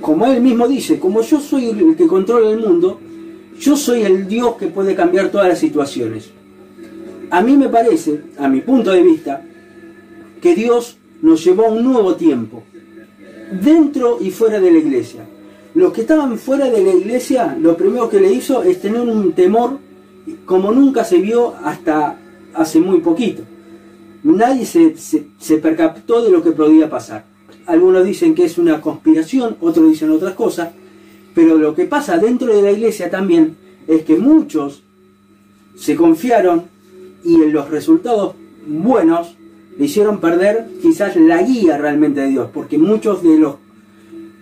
como 0.00 0.26
Él 0.26 0.40
mismo 0.40 0.68
dice, 0.68 0.98
como 0.98 1.22
yo 1.22 1.40
soy 1.40 1.70
el 1.70 1.96
que 1.96 2.06
controla 2.06 2.50
el 2.50 2.58
mundo, 2.58 3.00
yo 3.58 3.76
soy 3.76 4.02
el 4.02 4.28
Dios 4.28 4.56
que 4.56 4.66
puede 4.66 4.94
cambiar 4.94 5.30
todas 5.30 5.48
las 5.48 5.58
situaciones. 5.58 6.30
A 7.30 7.40
mí 7.40 7.56
me 7.56 7.68
parece, 7.68 8.20
a 8.38 8.48
mi 8.48 8.60
punto 8.60 8.90
de 8.90 9.02
vista, 9.02 9.42
que 10.40 10.54
Dios 10.54 10.98
nos 11.22 11.42
llevó 11.44 11.66
a 11.66 11.70
un 11.70 11.84
nuevo 11.84 12.14
tiempo, 12.16 12.62
dentro 13.62 14.18
y 14.20 14.30
fuera 14.30 14.60
de 14.60 14.70
la 14.70 14.78
iglesia. 14.78 15.24
Los 15.74 15.92
que 15.92 16.02
estaban 16.02 16.36
fuera 16.36 16.68
de 16.70 16.82
la 16.82 16.92
iglesia, 16.92 17.56
lo 17.58 17.76
primero 17.76 18.08
que 18.08 18.20
le 18.20 18.32
hizo 18.32 18.62
es 18.62 18.80
tener 18.80 19.00
un 19.00 19.32
temor 19.32 19.78
como 20.44 20.72
nunca 20.72 21.04
se 21.04 21.18
vio 21.18 21.54
hasta 21.64 22.18
hace 22.54 22.80
muy 22.80 23.00
poquito. 23.00 23.42
Nadie 24.22 24.64
se, 24.64 24.96
se, 24.96 25.56
percató 25.58 26.22
de 26.22 26.30
lo 26.30 26.42
que 26.42 26.52
podía 26.52 26.88
pasar. 26.88 27.24
algunos 27.66 28.04
dicen 28.04 28.34
que 28.34 28.44
es 28.44 28.58
una 28.58 28.80
conspiración, 28.80 29.56
otros 29.60 29.88
dicen 29.88 30.10
otras 30.10 30.34
cosas, 30.34 30.70
pero 31.34 31.58
lo 31.58 31.74
que 31.74 31.86
pasa 31.86 32.18
dentro 32.18 32.54
de 32.54 32.62
la 32.62 32.70
iglesia 32.70 33.10
también 33.10 33.56
es 33.86 34.02
que 34.04 34.16
muchos 34.16 34.82
se 35.76 35.96
confiaron 35.96 36.64
y 37.24 37.34
en 37.34 37.52
los 37.52 37.70
resultados 37.70 38.34
buenos 38.66 39.36
le 39.78 39.86
hicieron 39.86 40.20
perder 40.20 40.68
quizás 40.80 41.16
la 41.16 41.42
guía 41.42 41.78
realmente 41.78 42.20
de 42.20 42.28
Dios, 42.28 42.48
porque 42.52 42.78
muchos 42.78 43.22
de 43.22 43.38
los 43.38 43.56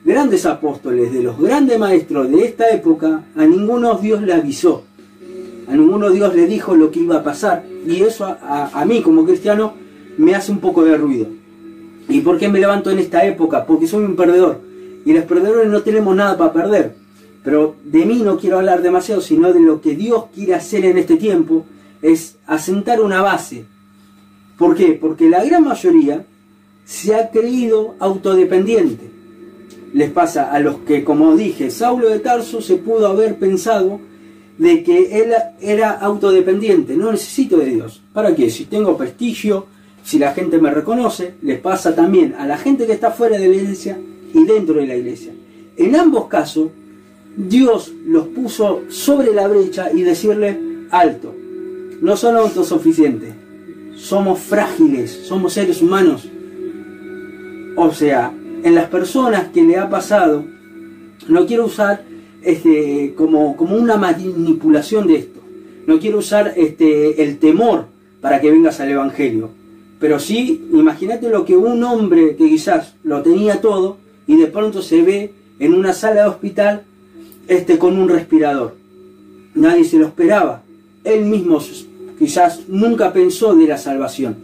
grandes 0.04 0.46
apóstoles, 0.46 1.12
de 1.12 1.22
los 1.22 1.38
grandes 1.38 1.78
maestros 1.78 2.30
de 2.30 2.44
esta 2.44 2.70
época, 2.70 3.24
a 3.36 3.46
ninguno 3.46 3.94
Dios 3.96 4.22
le 4.22 4.32
avisó, 4.32 4.84
a 5.70 5.76
ninguno 5.76 6.10
Dios 6.10 6.34
le 6.34 6.46
dijo 6.46 6.74
lo 6.74 6.90
que 6.90 7.00
iba 7.00 7.18
a 7.18 7.22
pasar, 7.22 7.64
y 7.86 8.02
eso 8.02 8.24
a, 8.24 8.70
a 8.72 8.84
mí 8.84 9.02
como 9.02 9.24
cristiano 9.24 9.74
me 10.18 10.34
hace 10.34 10.50
un 10.50 10.58
poco 10.58 10.84
de 10.84 10.96
ruido. 10.96 11.28
¿Y 12.08 12.20
por 12.22 12.38
qué 12.38 12.48
me 12.48 12.58
levanto 12.58 12.90
en 12.90 12.98
esta 12.98 13.24
época? 13.24 13.64
Porque 13.66 13.86
soy 13.86 14.04
un 14.04 14.16
perdedor, 14.16 14.60
y 15.04 15.12
los 15.12 15.24
perdedores 15.24 15.68
no 15.68 15.82
tenemos 15.82 16.16
nada 16.16 16.36
para 16.36 16.52
perder. 16.52 16.94
Pero 17.44 17.76
de 17.84 18.04
mí 18.04 18.20
no 18.22 18.36
quiero 18.36 18.58
hablar 18.58 18.82
demasiado, 18.82 19.20
sino 19.20 19.52
de 19.52 19.60
lo 19.60 19.80
que 19.80 19.94
Dios 19.94 20.24
quiere 20.34 20.54
hacer 20.54 20.84
en 20.84 20.98
este 20.98 21.16
tiempo, 21.16 21.64
es 22.02 22.36
asentar 22.46 23.00
una 23.00 23.22
base. 23.22 23.64
¿Por 24.58 24.74
qué? 24.74 24.98
Porque 25.00 25.30
la 25.30 25.44
gran 25.44 25.64
mayoría 25.64 26.24
se 26.84 27.14
ha 27.14 27.30
creído 27.30 27.94
autodependiente. 28.00 29.08
Les 29.94 30.10
pasa 30.10 30.52
a 30.52 30.58
los 30.58 30.78
que, 30.78 31.04
como 31.04 31.36
dije, 31.36 31.70
Saulo 31.70 32.08
de 32.08 32.18
Tarso 32.18 32.60
se 32.60 32.76
pudo 32.76 33.06
haber 33.06 33.38
pensado 33.38 34.00
de 34.60 34.82
que 34.82 35.22
él 35.22 35.32
era 35.62 35.92
autodependiente, 35.92 36.94
no 36.94 37.10
necesito 37.10 37.56
de 37.56 37.64
Dios. 37.64 38.02
¿Para 38.12 38.34
qué? 38.34 38.50
Si 38.50 38.66
tengo 38.66 38.94
prestigio, 38.94 39.64
si 40.04 40.18
la 40.18 40.34
gente 40.34 40.58
me 40.58 40.70
reconoce, 40.70 41.32
les 41.40 41.58
pasa 41.58 41.94
también 41.94 42.34
a 42.38 42.46
la 42.46 42.58
gente 42.58 42.86
que 42.86 42.92
está 42.92 43.10
fuera 43.10 43.38
de 43.38 43.48
la 43.48 43.54
iglesia 43.54 43.98
y 44.34 44.44
dentro 44.44 44.74
de 44.74 44.86
la 44.86 44.96
iglesia. 44.96 45.32
En 45.78 45.96
ambos 45.96 46.26
casos, 46.26 46.68
Dios 47.38 47.90
los 48.04 48.28
puso 48.28 48.82
sobre 48.90 49.32
la 49.32 49.48
brecha 49.48 49.90
y 49.94 50.02
decirle, 50.02 50.60
alto, 50.90 51.34
no 52.02 52.14
son 52.18 52.36
autosuficientes, 52.36 53.32
somos 53.96 54.40
frágiles, 54.40 55.22
somos 55.24 55.54
seres 55.54 55.80
humanos. 55.80 56.28
O 57.76 57.90
sea, 57.92 58.30
en 58.62 58.74
las 58.74 58.90
personas 58.90 59.48
que 59.54 59.62
le 59.62 59.78
ha 59.78 59.88
pasado, 59.88 60.44
no 61.28 61.46
quiero 61.46 61.64
usar 61.64 62.09
este, 62.42 63.14
como, 63.16 63.56
como 63.56 63.76
una 63.76 63.96
manipulación 63.96 65.06
de 65.06 65.16
esto, 65.16 65.40
no 65.86 65.98
quiero 65.98 66.18
usar 66.18 66.54
este, 66.56 67.22
el 67.22 67.38
temor 67.38 67.86
para 68.20 68.40
que 68.40 68.50
vengas 68.50 68.80
al 68.80 68.90
Evangelio, 68.90 69.50
pero 70.00 70.18
sí, 70.18 70.66
imagínate 70.72 71.28
lo 71.28 71.44
que 71.44 71.56
un 71.56 71.84
hombre 71.84 72.34
que 72.36 72.48
quizás 72.48 72.94
lo 73.04 73.22
tenía 73.22 73.60
todo 73.60 73.98
y 74.26 74.36
de 74.36 74.46
pronto 74.46 74.80
se 74.80 75.02
ve 75.02 75.32
en 75.58 75.74
una 75.74 75.92
sala 75.92 76.22
de 76.22 76.28
hospital 76.28 76.82
este, 77.46 77.78
con 77.78 77.98
un 77.98 78.08
respirador. 78.08 78.76
Nadie 79.54 79.84
se 79.84 79.98
lo 79.98 80.06
esperaba. 80.06 80.62
Él 81.04 81.26
mismo 81.26 81.60
quizás 82.18 82.62
nunca 82.68 83.12
pensó 83.12 83.54
de 83.54 83.66
la 83.66 83.76
salvación. 83.76 84.36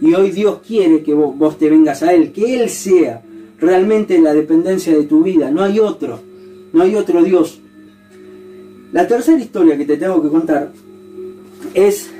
Y 0.00 0.14
hoy 0.14 0.30
Dios 0.32 0.58
quiere 0.66 1.02
que 1.02 1.14
vos, 1.14 1.56
te 1.58 1.70
vengas 1.70 2.02
a 2.02 2.12
Él, 2.12 2.32
que 2.32 2.60
Él 2.60 2.68
sea 2.68 3.22
realmente 3.60 4.18
la 4.18 4.34
dependencia 4.34 4.96
de 4.96 5.04
tu 5.04 5.22
vida. 5.22 5.50
No 5.50 5.62
hay 5.62 5.78
otro, 5.78 6.20
no 6.76 6.82
hay 6.82 6.94
otro 6.94 7.24
Dios. 7.24 7.58
La 8.92 9.08
tercera 9.08 9.40
historia 9.40 9.78
que 9.78 9.86
te 9.86 9.96
tengo 9.96 10.22
que 10.22 10.28
contar 10.28 10.70
es 11.72 12.10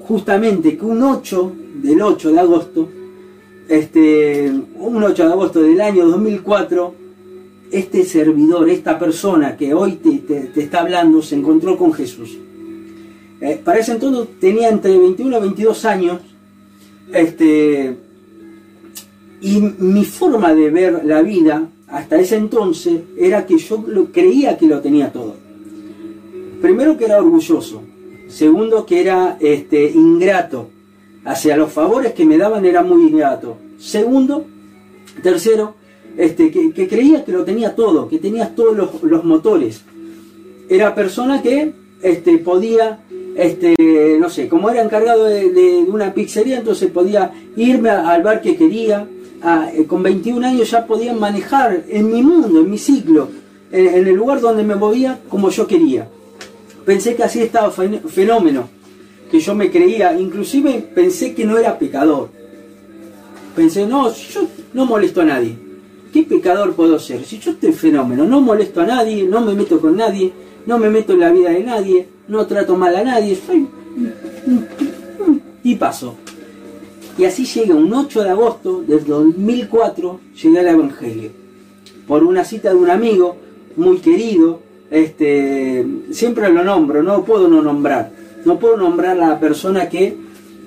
justamente 0.00 0.76
que 0.76 0.84
un 0.84 1.02
8 1.02 1.52
del 1.82 2.02
8 2.02 2.32
de 2.32 2.38
agosto, 2.38 2.88
este, 3.68 4.50
un 4.50 5.02
8 5.02 5.26
de 5.26 5.32
agosto 5.32 5.62
del 5.62 5.80
año 5.80 6.06
2004, 6.08 6.94
este 7.70 8.04
servidor, 8.04 8.68
esta 8.68 8.98
persona 8.98 9.56
que 9.56 9.72
hoy 9.72 9.92
te, 9.92 10.52
está 10.60 10.82
hablando, 10.82 11.22
se 11.22 11.36
encontró 11.36 11.78
con 11.78 11.94
Jesús. 11.94 12.36
Eh, 13.40 13.58
para 13.64 13.78
ese 13.78 13.92
entonces 13.92 14.28
tenía 14.38 14.68
entre 14.68 14.98
21 14.98 15.38
y 15.38 15.40
22 15.40 15.84
años, 15.86 16.20
este, 17.14 17.96
y 19.40 19.60
mi 19.78 20.04
forma 20.04 20.52
de 20.52 20.68
ver 20.68 21.02
la 21.06 21.22
vida 21.22 21.66
hasta 21.92 22.18
ese 22.18 22.36
entonces 22.36 23.02
era 23.18 23.46
que 23.46 23.58
yo 23.58 23.84
creía 24.12 24.56
que 24.56 24.66
lo 24.66 24.80
tenía 24.80 25.12
todo. 25.12 25.36
Primero 26.62 26.96
que 26.96 27.04
era 27.04 27.18
orgulloso, 27.18 27.82
segundo 28.28 28.86
que 28.86 29.00
era 29.02 29.36
este, 29.40 29.90
ingrato, 29.90 30.68
hacia 31.24 31.56
los 31.56 31.70
favores 31.70 32.14
que 32.14 32.24
me 32.24 32.38
daban 32.38 32.64
era 32.64 32.82
muy 32.82 33.08
ingrato. 33.08 33.58
Segundo, 33.78 34.46
tercero, 35.22 35.74
este, 36.16 36.50
que, 36.50 36.88
creía 36.88 37.24
que 37.24 37.32
lo 37.32 37.44
tenía 37.44 37.74
todo, 37.74 38.08
que 38.08 38.18
tenía 38.18 38.54
todos 38.54 38.74
los, 39.02 39.24
motores. 39.24 39.82
Era 40.70 40.94
persona 40.94 41.42
que 41.42 41.74
este, 42.02 42.38
podía, 42.38 43.00
este, 43.36 44.16
no 44.18 44.30
sé, 44.30 44.48
como 44.48 44.70
era 44.70 44.82
encargado 44.82 45.24
de, 45.24 45.84
una 45.86 46.14
pizzería, 46.14 46.58
entonces 46.58 46.90
podía 46.90 47.32
irme 47.56 47.90
al 47.90 48.22
bar 48.22 48.40
que 48.40 48.56
quería. 48.56 49.06
Eh, 49.44 49.86
con 49.86 50.02
21 50.02 50.46
años 50.46 50.70
ya 50.70 50.86
podía 50.86 51.12
manejar 51.12 51.84
en 51.88 52.10
mi 52.12 52.22
mundo, 52.22 52.60
en 52.60 52.70
mi 52.70 52.78
ciclo, 52.78 53.28
en, 53.70 54.06
el 54.06 54.14
lugar 54.14 54.40
donde 54.40 54.62
me 54.62 54.76
movía 54.76 55.20
como 55.28 55.50
yo 55.50 55.66
quería. 55.66 56.08
Pensé 56.84 57.16
que 57.16 57.24
así 57.24 57.40
estaba 57.40 57.70
fenómeno, 57.70 58.68
que 59.30 59.40
yo 59.40 59.54
me 59.54 59.70
creía, 59.70 60.18
inclusive 60.18 60.88
pensé 60.94 61.34
que 61.34 61.44
no 61.44 61.58
era 61.58 61.78
pecador. 61.78 62.30
Pensé, 63.56 63.86
no, 63.86 64.12
yo 64.12 64.46
no 64.72 64.86
molesto 64.86 65.20
a 65.20 65.24
nadie 65.24 65.72
¿Qué 66.12 66.22
pecador 66.24 66.74
puedo 66.74 66.98
ser? 66.98 67.24
Si 67.24 67.38
yo 67.38 67.52
estoy 67.52 67.72
fenómeno, 67.72 68.24
no 68.26 68.40
molesto 68.42 68.82
a 68.82 68.86
nadie, 68.86 69.24
no 69.24 69.40
me 69.40 69.54
meto 69.54 69.80
con 69.80 69.96
nadie, 69.96 70.30
no 70.66 70.78
me 70.78 70.90
meto 70.90 71.14
en 71.14 71.20
la 71.20 71.30
vida 71.30 71.50
de 71.50 71.64
nadie, 71.64 72.06
no 72.28 72.46
trato 72.46 72.76
mal 72.76 72.94
a 72.94 73.02
nadie, 73.02 73.34
soy 73.34 73.66
y 75.64 75.74
paso. 75.76 76.16
Y 77.18 77.24
así 77.24 77.44
llega 77.44 77.74
un 77.74 77.92
8 77.92 78.22
de 78.22 78.30
agosto 78.30 78.82
del 78.82 79.04
2004, 79.04 80.20
llegué 80.42 80.58
al 80.60 80.68
Evangelio. 80.68 81.30
Por 82.06 82.24
una 82.24 82.44
cita 82.44 82.70
de 82.70 82.76
un 82.76 82.90
amigo 82.90 83.36
muy 83.76 83.98
querido, 83.98 84.60
este, 84.90 85.86
siempre 86.10 86.52
lo 86.52 86.64
nombro, 86.64 87.02
no 87.02 87.24
puedo 87.24 87.48
no 87.48 87.62
nombrar. 87.62 88.12
No 88.44 88.58
puedo 88.58 88.76
nombrar 88.76 89.18
a 89.18 89.28
la 89.28 89.40
persona 89.40 89.88
que 89.88 90.16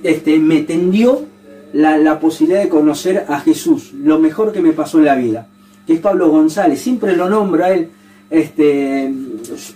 este, 0.03 0.39
me 0.39 0.61
tendió 0.61 1.25
la, 1.73 2.19
posibilidad 2.19 2.63
de 2.63 2.69
conocer 2.69 3.25
a 3.27 3.39
Jesús, 3.39 3.91
lo 3.93 4.17
mejor 4.17 4.53
que 4.53 4.61
me 4.61 4.71
pasó 4.71 4.99
en 4.99 5.05
la 5.05 5.15
vida, 5.15 5.47
que 5.85 5.93
es 5.93 5.99
Pablo 5.99 6.29
González, 6.29 6.79
siempre 6.79 7.17
lo 7.17 7.29
nombro 7.29 7.65
a 7.65 7.71
él, 7.71 7.89
este, 8.29 9.13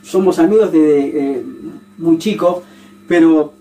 somos 0.03 0.39
amigos 0.39 0.71
de 0.71 0.99
eh, 1.07 1.43
muy 1.97 2.17
chico, 2.17 2.63
pero 3.07 3.53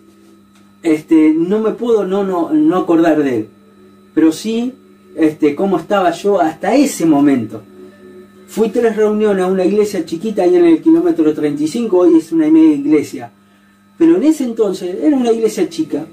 este, 0.92 1.33
no 1.35 1.61
me 1.61 1.72
puedo 1.72 2.05
no, 2.05 2.24
no, 2.24 2.53
no 2.53 2.77
acordar 2.77 3.22
de 3.22 3.37
él, 3.37 3.48
pero 4.14 4.33
sí 4.33 4.72
este, 5.16 5.55
cómo 5.55 5.79
estaba 5.79 6.11
yo 6.12 6.40
hasta 6.40 6.74
ese 6.74 7.05
momento. 7.07 7.62
Fui 8.46 8.70
tres 8.70 8.96
reuniones 8.96 9.44
a 9.44 9.48
una 9.48 9.64
iglesia 9.64 10.05
chiquita 10.05 10.42
ahí 10.42 10.57
en 10.57 10.64
el 10.64 10.81
kilómetro 10.81 11.35
35, 11.35 11.96
hoy 11.96 12.16
es 12.16 12.33
una 12.33 12.48
media 12.48 12.74
iglesia. 12.74 13.33
Pero 13.98 14.16
en 14.16 14.22
ese 14.22 14.44
entonces 14.44 14.96
era 15.03 15.16
una 15.16 15.33
iglesia 15.33 15.68
chica, 15.68 16.07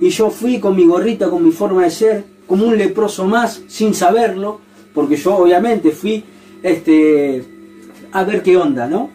y 0.00 0.08
yo 0.10 0.30
fui 0.30 0.58
con 0.58 0.74
mi 0.74 0.84
gorrita, 0.86 1.28
con 1.28 1.44
mi 1.44 1.50
forma 1.50 1.84
de 1.84 1.90
ser, 1.90 2.24
como 2.46 2.66
un 2.66 2.76
leproso 2.76 3.26
más, 3.26 3.62
sin 3.68 3.94
saberlo, 3.94 4.60
porque 4.94 5.16
yo 5.16 5.36
obviamente 5.36 5.90
fui 5.90 6.24
este, 6.62 7.44
a 8.12 8.24
ver 8.24 8.42
qué 8.42 8.56
onda, 8.56 8.86
¿no? 8.86 9.10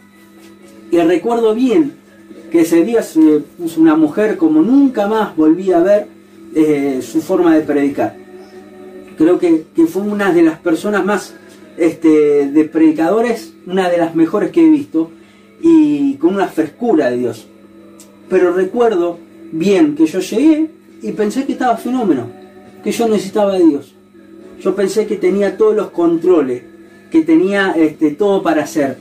Y 0.90 0.98
recuerdo 0.98 1.54
bien 1.54 2.03
que 2.54 2.60
ese 2.60 2.84
día 2.84 3.02
se 3.02 3.40
puso 3.58 3.80
una 3.80 3.96
mujer 3.96 4.36
como 4.36 4.62
nunca 4.62 5.08
más 5.08 5.34
volví 5.34 5.72
a 5.72 5.80
ver 5.80 6.06
eh, 6.54 7.00
su 7.02 7.20
forma 7.20 7.52
de 7.52 7.62
predicar. 7.62 8.14
Creo 9.18 9.40
que, 9.40 9.64
fue 9.88 10.02
una 10.02 10.32
de 10.32 10.42
las 10.42 10.60
personas 10.60 11.04
más 11.04 11.34
este, 11.76 12.48
de 12.52 12.64
predicadores, 12.66 13.52
una 13.66 13.90
de 13.90 13.98
las 13.98 14.14
mejores 14.14 14.52
que 14.52 14.64
he 14.64 14.70
visto, 14.70 15.10
y 15.62 16.14
con 16.18 16.32
una 16.32 16.46
frescura 16.46 17.10
de 17.10 17.16
Dios. 17.16 17.48
Pero 18.30 18.52
recuerdo 18.52 19.18
bien 19.50 19.96
que 19.96 20.06
yo 20.06 20.20
llegué 20.20 20.70
y 21.02 21.10
pensé 21.10 21.46
que 21.46 21.54
estaba 21.54 21.76
fenómeno, 21.76 22.28
que 22.84 22.92
yo 22.92 23.08
necesitaba 23.08 23.58
de 23.58 23.66
Dios. 23.66 23.96
Yo 24.60 24.76
pensé 24.76 25.08
que 25.08 25.16
tenía 25.16 25.56
todos 25.56 25.74
los 25.74 25.90
controles, 25.90 26.62
que 27.10 27.22
tenía 27.22 27.72
este, 27.76 28.12
todo 28.12 28.44
para 28.44 28.62
hacer. 28.62 28.98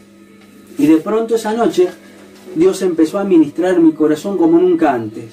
Y 0.79 0.87
de 0.87 0.97
pronto 0.97 1.35
esa 1.35 1.53
noche 1.53 1.89
Dios 2.55 2.81
empezó 2.81 3.19
a 3.19 3.23
ministrar 3.23 3.79
mi 3.79 3.93
corazón 3.93 4.37
como 4.37 4.59
nunca 4.59 4.93
antes. 4.93 5.25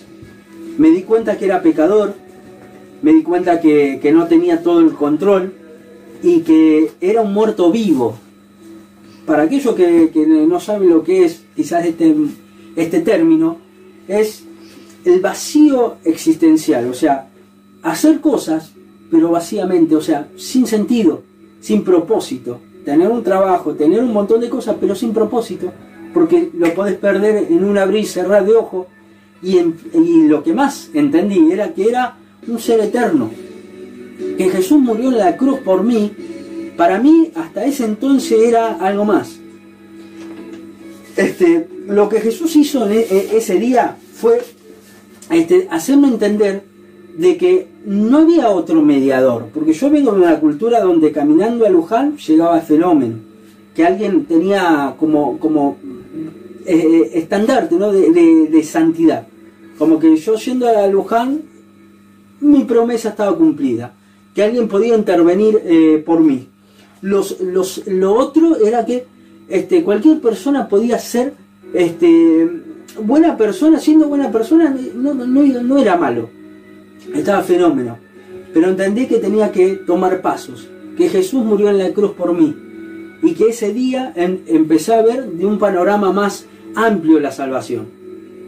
Me 0.79 0.91
di 0.91 1.03
cuenta 1.03 1.37
que 1.37 1.45
era 1.45 1.63
pecador, 1.63 2.15
me 3.03 3.13
di 3.13 3.23
cuenta 3.23 3.61
que, 3.61 4.11
no 4.13 4.27
tenía 4.27 4.63
todo 4.63 4.81
el 4.81 4.93
control 4.93 5.53
y 6.23 6.41
que 6.41 6.93
era 7.01 7.23
un 7.23 7.33
muerto 7.33 7.71
vivo. 7.71 8.17
Para 9.27 9.45
aquellos 9.45 9.75
que, 9.75 10.11
que 10.13 10.27
no 10.27 10.61
saben 10.61 10.91
lo 10.91 11.03
que 11.03 11.25
es 11.25 11.43
quizás 11.55 11.85
este, 11.87 12.15
este 12.77 13.01
término, 13.01 13.59
es 14.09 14.45
el 15.05 15.21
vacío 15.21 15.97
existencial, 16.05 16.89
o 16.89 16.95
sea, 16.95 17.29
hacer 17.83 18.21
cosas, 18.21 18.73
pero 19.11 19.31
vacíamente, 19.31 19.95
o 19.97 20.01
sea, 20.01 20.29
sin 20.37 20.67
sentido. 20.67 21.23
sin 21.61 21.85
propósito. 21.85 22.59
Tener 22.87 23.09
un 23.09 23.23
trabajo, 23.23 23.75
tener 23.75 24.03
un 24.03 24.15
montón 24.15 24.41
de 24.41 24.49
cosas, 24.49 24.77
pero 24.81 24.95
sin 24.95 25.13
propósito, 25.13 25.71
porque 26.13 26.51
lo 26.53 26.73
podés 26.75 26.97
perder 26.97 27.47
en 27.51 27.65
un 27.65 27.79
abrir 27.79 28.05
y 28.05 28.07
cerrar 28.07 28.45
de 28.45 28.55
ojo. 28.55 28.87
Y, 29.43 29.59
lo 30.29 30.43
que 30.43 30.53
más 30.53 30.91
entendí 30.93 31.51
era 31.51 31.73
que 31.73 31.89
era 31.89 32.17
un 32.47 32.59
ser 32.59 32.81
eterno, 32.81 33.31
que 34.37 34.51
Jesús 34.51 34.79
murió 34.79 35.09
en 35.09 35.19
la 35.19 35.37
cruz 35.37 35.61
por 35.61 35.83
mí, 35.83 36.13
para 36.77 36.99
mí 36.99 37.31
hasta 37.35 37.65
ese 37.65 37.85
entonces 37.85 38.39
era 38.39 38.75
algo 38.75 39.05
más. 39.05 39.39
Este, 41.17 41.69
lo 41.87 42.09
que 42.09 42.21
Jesús 42.21 42.55
hizo 42.57 42.87
en 42.87 42.93
e, 42.93 43.37
ese 43.37 43.59
día 43.59 43.97
fue 44.15 44.41
este, 45.31 45.69
hacerme 45.71 46.09
entender 46.09 46.65
de 47.17 47.37
que 47.37 47.69
no 47.85 48.19
había 48.19 48.51
otro 48.51 48.83
mediador, 48.83 49.49
porque 49.53 49.73
yo 49.73 49.91
vengo 49.91 50.13
de 50.13 50.21
una 50.21 50.41
cultura 50.41 50.81
donde 50.81 51.13
caminando 51.13 51.67
a 51.67 51.71
Luján 51.71 52.17
llegaba 52.17 52.59
el 52.59 52.67
fenómeno, 52.67 53.17
que 53.75 53.85
alguien 53.85 54.25
tenía 54.25 54.95
como, 54.99 55.39
como 55.39 55.77
eh, 56.73 57.11
estandarte 57.15 57.75
¿no? 57.75 57.91
de, 57.91 58.63
santidad, 58.63 59.27
como 59.77 59.99
que 59.99 60.17
yo 60.17 60.37
yendo 60.37 60.69
a 60.69 60.87
Luján, 60.87 61.43
mi 62.41 62.63
promesa 62.63 63.09
estaba 63.09 63.37
cumplida, 63.37 63.93
que 64.35 64.45
alguien 64.45 64.69
podía 64.69 64.95
intervenir 64.95 65.61
eh, 65.65 66.01
por 66.07 66.21
mí. 66.21 66.47
Los, 67.03 67.41
los, 67.41 67.85
lo 67.89 68.15
otro 68.15 68.57
era 68.65 68.87
que 68.87 69.05
este, 69.49 69.83
cualquier 69.83 70.21
persona 70.21 70.69
podía 70.69 70.97
ser 71.01 71.35
este, 71.75 72.49
buena 73.03 73.37
persona, 73.37 73.81
siendo 73.81 74.07
buena 74.07 74.31
persona 74.31 74.73
no, 74.95 75.13
no, 75.13 75.27
no 75.27 75.79
era 75.79 75.97
malo, 75.97 76.31
estaba 77.13 77.43
fenómeno. 77.43 77.99
Pero 78.55 78.69
entendí 78.69 79.07
que 79.07 79.19
tenía 79.19 79.51
que 79.51 79.75
tomar 79.75 80.23
pasos, 80.23 80.69
que 80.97 81.09
Jesús 81.09 81.45
murió 81.45 81.71
en 81.71 81.79
la 81.79 81.93
cruz 81.93 82.13
por 82.13 82.33
mí 82.33 82.55
y 83.23 83.35
que 83.35 83.49
ese 83.49 83.73
día 83.73 84.13
empecé 84.15 84.95
a 84.95 85.03
ver 85.03 85.27
de 85.27 85.47
un 85.47 85.59
panorama 85.59 86.13
más 86.13 86.47
amplio 86.75 87.21
la 87.21 87.33
salvación, 87.33 87.87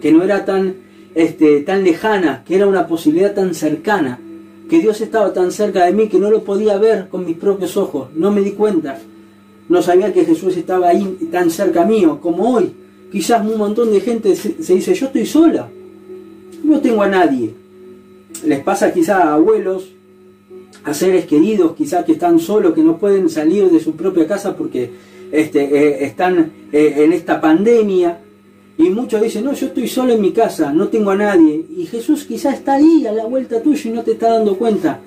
que 0.00 0.12
no 0.12 0.22
era 0.22 0.44
tan, 0.44 0.74
este, 1.14 1.60
tan 1.60 1.84
lejana, 1.84 2.42
que 2.44 2.56
era 2.56 2.66
una 2.66 2.86
posibilidad 2.86 3.34
tan 3.34 3.54
cercana, 3.54 4.18
que 4.68 4.80
Dios 4.80 5.00
estaba 5.00 5.32
tan 5.32 5.52
cerca 5.52 5.84
de 5.84 5.92
mí 5.92 6.08
que 6.08 6.18
no 6.18 6.30
lo 6.30 6.44
podía 6.44 6.78
ver 6.78 7.08
con 7.08 7.26
mis 7.26 7.36
propios 7.36 7.76
ojos, 7.76 8.08
no 8.14 8.30
me 8.30 8.40
di 8.40 8.52
cuenta, 8.52 8.98
no 9.68 9.80
sabía 9.80 10.12
que 10.12 10.24
Jesús 10.24 10.56
estaba 10.56 10.88
ahí 10.88 11.28
tan 11.30 11.50
cerca 11.50 11.84
mío 11.84 12.20
como 12.20 12.54
hoy. 12.54 12.72
Quizás 13.10 13.46
un 13.46 13.58
montón 13.58 13.92
de 13.92 14.00
gente 14.00 14.34
se, 14.36 14.74
dice, 14.74 14.94
yo 14.94 15.06
estoy 15.06 15.26
sola, 15.26 15.68
no 16.64 16.80
tengo 16.80 17.02
a 17.02 17.08
nadie. 17.08 17.54
Les 18.44 18.60
pasa 18.60 18.92
quizás 18.92 19.24
a 19.24 19.34
abuelos, 19.34 19.90
a 20.84 20.94
seres 20.94 21.26
queridos, 21.26 21.74
quizás 21.74 22.04
que 22.04 22.12
están 22.12 22.38
solos, 22.38 22.74
que 22.74 22.82
no 22.82 22.98
pueden 22.98 23.28
salir 23.28 23.70
de 23.70 23.80
su 23.80 23.92
propia 23.92 24.26
casa 24.26 24.56
porque 24.56 24.90
este, 25.32 25.64
eh, 25.64 26.04
están 26.04 26.52
eh, 26.70 26.94
en 26.98 27.12
esta 27.12 27.40
pandemia. 27.40 28.18
Y 28.76 28.90
muchos 28.90 29.20
dicen, 29.22 29.44
no, 29.44 29.54
yo 29.54 29.66
estoy 29.66 29.88
solo 29.88 30.12
en 30.12 30.20
mi 30.20 30.32
casa, 30.32 30.72
no 30.72 30.88
tengo 30.88 31.10
a 31.10 31.16
nadie. 31.16 31.64
Y 31.76 31.86
Jesús 31.86 32.24
quizás 32.24 32.54
está 32.54 32.74
ahí 32.74 33.06
a 33.06 33.12
la 33.12 33.24
vuelta 33.24 33.62
tuya 33.62 33.90
y 33.90 33.92
no 33.92 34.02
te 34.02 34.12
está 34.12 34.34
dando 34.34 34.56
cuenta. 34.56 35.00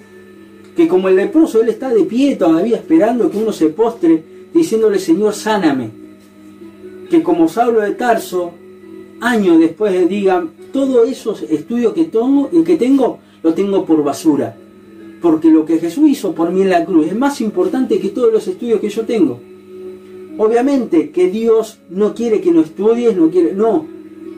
Que 0.75 0.87
como 0.87 1.07
el 1.07 1.15
leproso, 1.15 1.61
Él 1.61 1.69
está 1.69 1.93
de 1.93 2.03
pie 2.03 2.35
todavía 2.35 2.77
esperando 2.77 3.29
que 3.29 3.37
uno 3.37 3.53
se 3.53 3.67
postre 3.67 4.23
diciéndole, 4.53 4.99
Señor, 4.99 5.33
sáname. 5.33 5.89
Que 7.09 7.21
como 7.21 7.47
Saulo 7.47 7.81
de 7.81 7.91
Tarso, 7.91 8.51
años 9.21 9.59
después 9.59 10.09
diga, 10.09 10.45
todos 10.73 11.07
esos 11.07 11.43
estudios 11.43 11.93
que, 11.93 12.09
que 12.65 12.75
tengo, 12.77 13.19
lo 13.43 13.53
tengo 13.53 13.85
por 13.85 14.03
basura. 14.03 14.57
Porque 15.21 15.49
lo 15.49 15.65
que 15.65 15.79
Jesús 15.79 16.09
hizo 16.09 16.33
por 16.33 16.51
mí 16.51 16.61
en 16.61 16.69
la 16.69 16.85
cruz 16.85 17.07
es 17.07 17.15
más 17.15 17.41
importante 17.41 17.99
que 17.99 18.09
todos 18.09 18.33
los 18.33 18.47
estudios 18.47 18.79
que 18.79 18.89
yo 18.89 19.05
tengo. 19.05 19.39
Obviamente 20.37 21.11
que 21.11 21.29
Dios 21.29 21.79
no 21.89 22.13
quiere 22.13 22.41
que 22.41 22.51
no 22.51 22.61
estudies, 22.61 23.15
no 23.15 23.29
quiere, 23.29 23.53
no. 23.53 23.85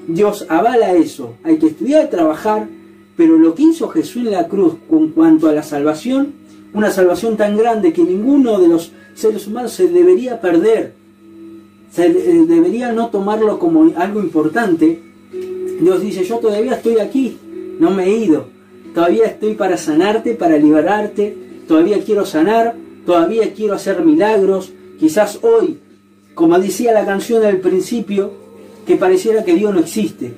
Dios 0.08 0.46
avala 0.48 0.94
eso. 0.94 1.34
Hay 1.44 1.58
que 1.58 1.68
estudiar, 1.68 2.10
trabajar, 2.10 2.68
pero 3.16 3.38
lo 3.38 3.56
que 3.56 3.64
hizo 3.64 3.90
Jesús 3.90 4.26
en 4.26 4.32
la 4.32 4.48
cruz 4.48 4.76
con 4.90 5.10
cuanto 5.10 5.50
a 5.50 5.54
la 5.54 5.64
salvación, 5.64 6.34
una 6.74 6.92
salvación 6.92 7.36
tan 7.36 7.58
grande 7.58 7.94
que 7.94 8.04
ninguno 8.04 8.60
de 8.60 8.68
los 8.68 8.92
seres 9.16 9.48
humanos 9.48 9.72
se 9.74 9.88
debería 9.88 10.40
perder, 10.40 10.94
se 11.92 12.06
eh, 12.06 12.46
debería 12.48 12.92
no 12.92 13.08
tomarlo 13.08 13.58
como 13.58 13.92
algo 13.96 14.22
importante. 14.22 15.02
Dios 15.82 16.02
dice, 16.02 16.24
yo 16.24 16.38
todavía 16.38 16.74
estoy 16.74 17.00
aquí, 17.00 17.38
no 17.80 17.92
me 17.92 18.06
he 18.06 18.18
ido, 18.18 18.46
todavía 18.94 19.26
estoy 19.26 19.56
para 19.56 19.78
sanarte, 19.78 20.36
para 20.36 20.58
liberarte, 20.58 21.36
todavía 21.68 22.04
quiero 22.04 22.26
sanar, 22.26 22.76
todavía 23.06 23.54
quiero 23.54 23.74
hacer 23.74 24.04
milagros, 24.04 24.72
quizás 25.00 25.40
hoy, 25.42 25.80
como 26.38 26.60
decía 26.60 26.94
la 26.94 27.04
canción 27.04 27.44
al 27.44 27.58
principio, 27.58 28.32
que 28.86 28.96
pareciera 28.96 29.44
que 29.44 29.56
Dios 29.56 29.74
no 29.74 29.80
existe, 29.80 30.36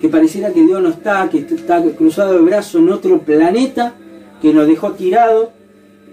que 0.00 0.08
pareciera 0.08 0.54
que 0.54 0.62
Dios 0.62 0.82
no 0.82 0.88
está, 0.88 1.28
que 1.28 1.40
está 1.40 1.82
cruzado 1.82 2.32
de 2.32 2.40
brazo 2.40 2.78
en 2.78 2.88
otro 2.88 3.18
planeta, 3.18 3.92
que 4.40 4.54
nos 4.54 4.66
dejó 4.66 4.92
tirado, 4.92 5.52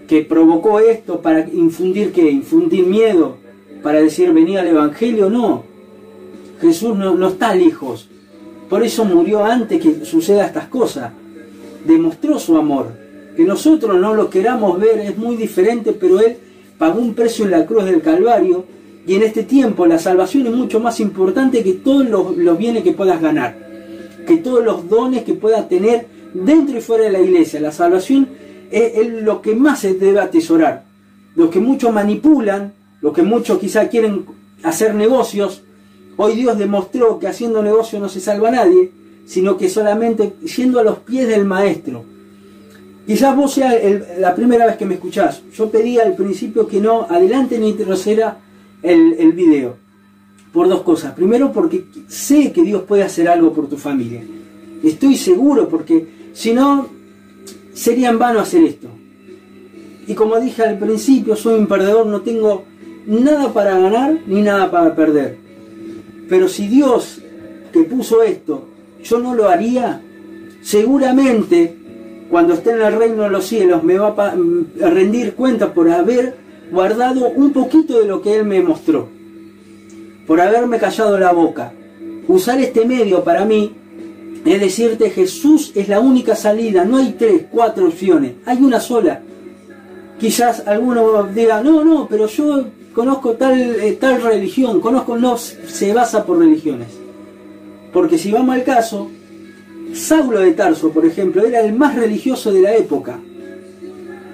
que 0.06 0.20
provocó 0.20 0.80
esto 0.80 1.22
para 1.22 1.48
infundir 1.48 2.12
que 2.12 2.30
infundir 2.30 2.84
miedo, 2.84 3.38
para 3.82 4.02
decir 4.02 4.34
venía 4.34 4.60
al 4.60 4.66
Evangelio, 4.66 5.30
no. 5.30 5.64
Jesús 6.60 6.94
no, 6.94 7.14
no 7.14 7.28
está 7.28 7.54
lejos. 7.54 8.10
Por 8.68 8.82
eso 8.82 9.06
murió 9.06 9.46
antes 9.46 9.80
que 9.80 10.04
suceda 10.04 10.44
estas 10.44 10.68
cosas. 10.68 11.10
Demostró 11.86 12.38
su 12.38 12.54
amor. 12.54 12.88
Que 13.34 13.44
nosotros 13.44 13.98
no 13.98 14.12
lo 14.12 14.28
queramos 14.28 14.78
ver 14.78 14.98
es 14.98 15.16
muy 15.16 15.36
diferente, 15.36 15.92
pero 15.94 16.20
Él 16.20 16.36
pagó 16.76 17.00
un 17.00 17.14
precio 17.14 17.46
en 17.46 17.52
la 17.52 17.64
cruz 17.64 17.86
del 17.86 18.02
Calvario 18.02 18.75
y 19.06 19.14
en 19.14 19.22
este 19.22 19.44
tiempo 19.44 19.86
la 19.86 19.98
salvación 19.98 20.46
es 20.46 20.52
mucho 20.52 20.80
más 20.80 20.98
importante 20.98 21.62
que 21.62 21.74
todos 21.74 22.08
los, 22.08 22.36
los 22.36 22.58
bienes 22.58 22.82
que 22.82 22.92
puedas 22.92 23.20
ganar, 23.20 23.56
que 24.26 24.38
todos 24.38 24.64
los 24.64 24.88
dones 24.88 25.22
que 25.22 25.34
puedas 25.34 25.68
tener 25.68 26.06
dentro 26.34 26.76
y 26.76 26.80
fuera 26.80 27.04
de 27.04 27.12
la 27.12 27.20
iglesia. 27.20 27.60
La 27.60 27.70
salvación 27.70 28.28
es, 28.70 29.22
lo 29.22 29.40
que 29.42 29.54
más 29.54 29.80
se 29.80 29.94
debe 29.94 30.20
atesorar. 30.20 30.84
Los 31.36 31.50
que 31.50 31.60
muchos 31.60 31.92
manipulan, 31.92 32.72
los 33.00 33.12
que 33.12 33.22
muchos 33.22 33.58
quizá 33.58 33.88
quieren 33.88 34.24
hacer 34.64 34.94
negocios, 34.94 35.62
hoy 36.16 36.34
Dios 36.34 36.58
demostró 36.58 37.18
que 37.20 37.28
haciendo 37.28 37.62
negocio 37.62 38.00
no 38.00 38.08
se 38.08 38.20
salva 38.20 38.48
a 38.48 38.52
nadie, 38.52 38.90
sino 39.26 39.56
que 39.56 39.68
solamente 39.68 40.34
yendo 40.56 40.80
a 40.80 40.84
los 40.84 40.98
pies 40.98 41.28
del 41.28 41.44
maestro. 41.44 42.04
Quizás 43.06 43.36
vos 43.36 43.52
sea 43.52 43.72
la 44.18 44.34
primera 44.34 44.66
vez 44.66 44.76
que 44.76 44.86
me 44.86 44.94
escuchás. 44.94 45.42
Yo 45.56 45.70
pedí 45.70 45.98
al 45.98 46.16
principio 46.16 46.66
que 46.66 46.80
no 46.80 47.02
adelante 47.08 47.56
ni 47.58 47.72
retroceda 47.72 48.38
el, 48.82 49.14
el 49.18 49.32
video. 49.32 49.76
Por 50.52 50.68
dos 50.68 50.82
cosas. 50.82 51.12
Primero 51.12 51.52
porque 51.52 51.84
sé 52.08 52.52
que 52.52 52.62
Dios 52.62 52.82
puede 52.82 53.02
hacer 53.02 53.28
algo 53.28 53.52
por 53.52 53.68
tu 53.68 53.76
familia. 53.76 54.22
Estoy 54.82 55.16
seguro 55.16 55.68
porque 55.68 56.06
si 56.32 56.52
no, 56.52 56.88
sería 57.74 58.10
en 58.10 58.18
vano 58.18 58.40
hacer 58.40 58.62
esto. 58.62 58.88
Y 60.06 60.14
como 60.14 60.38
dije 60.38 60.62
al 60.62 60.78
principio, 60.78 61.36
soy 61.36 61.58
un 61.58 61.66
perdedor, 61.66 62.06
no 62.06 62.20
tengo 62.22 62.64
nada 63.06 63.52
para 63.52 63.78
ganar 63.78 64.18
ni 64.26 64.42
nada 64.42 64.70
para 64.70 64.94
perder. 64.94 65.36
Pero 66.28 66.48
si 66.48 66.68
Dios 66.68 67.20
que 67.72 67.82
puso 67.82 68.22
esto, 68.22 68.68
yo 69.02 69.18
no 69.18 69.34
lo 69.34 69.48
haría, 69.48 70.00
seguramente 70.62 71.76
cuando 72.30 72.54
esté 72.54 72.70
en 72.72 72.82
el 72.82 72.92
reino 72.94 73.22
de 73.22 73.30
los 73.30 73.46
cielos 73.46 73.84
me 73.84 73.98
va 73.98 74.14
a 74.16 74.90
rendir 74.90 75.34
cuenta 75.34 75.72
por 75.72 75.90
haber 75.90 76.36
guardado 76.70 77.28
un 77.28 77.52
poquito 77.52 77.98
de 78.00 78.06
lo 78.06 78.22
que 78.22 78.36
Él 78.36 78.44
me 78.44 78.62
mostró, 78.62 79.08
por 80.26 80.40
haberme 80.40 80.78
callado 80.78 81.18
la 81.18 81.32
boca. 81.32 81.72
Usar 82.28 82.60
este 82.60 82.84
medio 82.84 83.22
para 83.22 83.44
mí 83.44 83.72
es 84.46 84.60
decirte, 84.60 85.10
Jesús 85.10 85.72
es 85.74 85.88
la 85.88 85.98
única 85.98 86.36
salida, 86.36 86.84
no 86.84 86.98
hay 86.98 87.16
tres, 87.18 87.46
cuatro 87.50 87.88
opciones, 87.88 88.34
hay 88.44 88.58
una 88.58 88.78
sola. 88.78 89.20
Quizás 90.20 90.66
alguno 90.68 91.24
diga, 91.24 91.62
no, 91.62 91.82
no, 91.82 92.06
pero 92.08 92.28
yo 92.28 92.64
conozco 92.94 93.32
tal, 93.32 93.58
eh, 93.60 93.98
tal 94.00 94.22
religión, 94.22 94.80
conozco, 94.80 95.16
no, 95.16 95.36
se 95.36 95.92
basa 95.92 96.24
por 96.24 96.38
religiones. 96.38 96.88
Porque 97.92 98.18
si 98.18 98.30
vamos 98.30 98.54
al 98.54 98.62
caso, 98.62 99.10
Saulo 99.92 100.38
de 100.38 100.52
Tarso, 100.52 100.90
por 100.90 101.04
ejemplo, 101.04 101.44
era 101.44 101.60
el 101.60 101.72
más 101.72 101.96
religioso 101.96 102.52
de 102.52 102.62
la 102.62 102.76
época. 102.76 103.18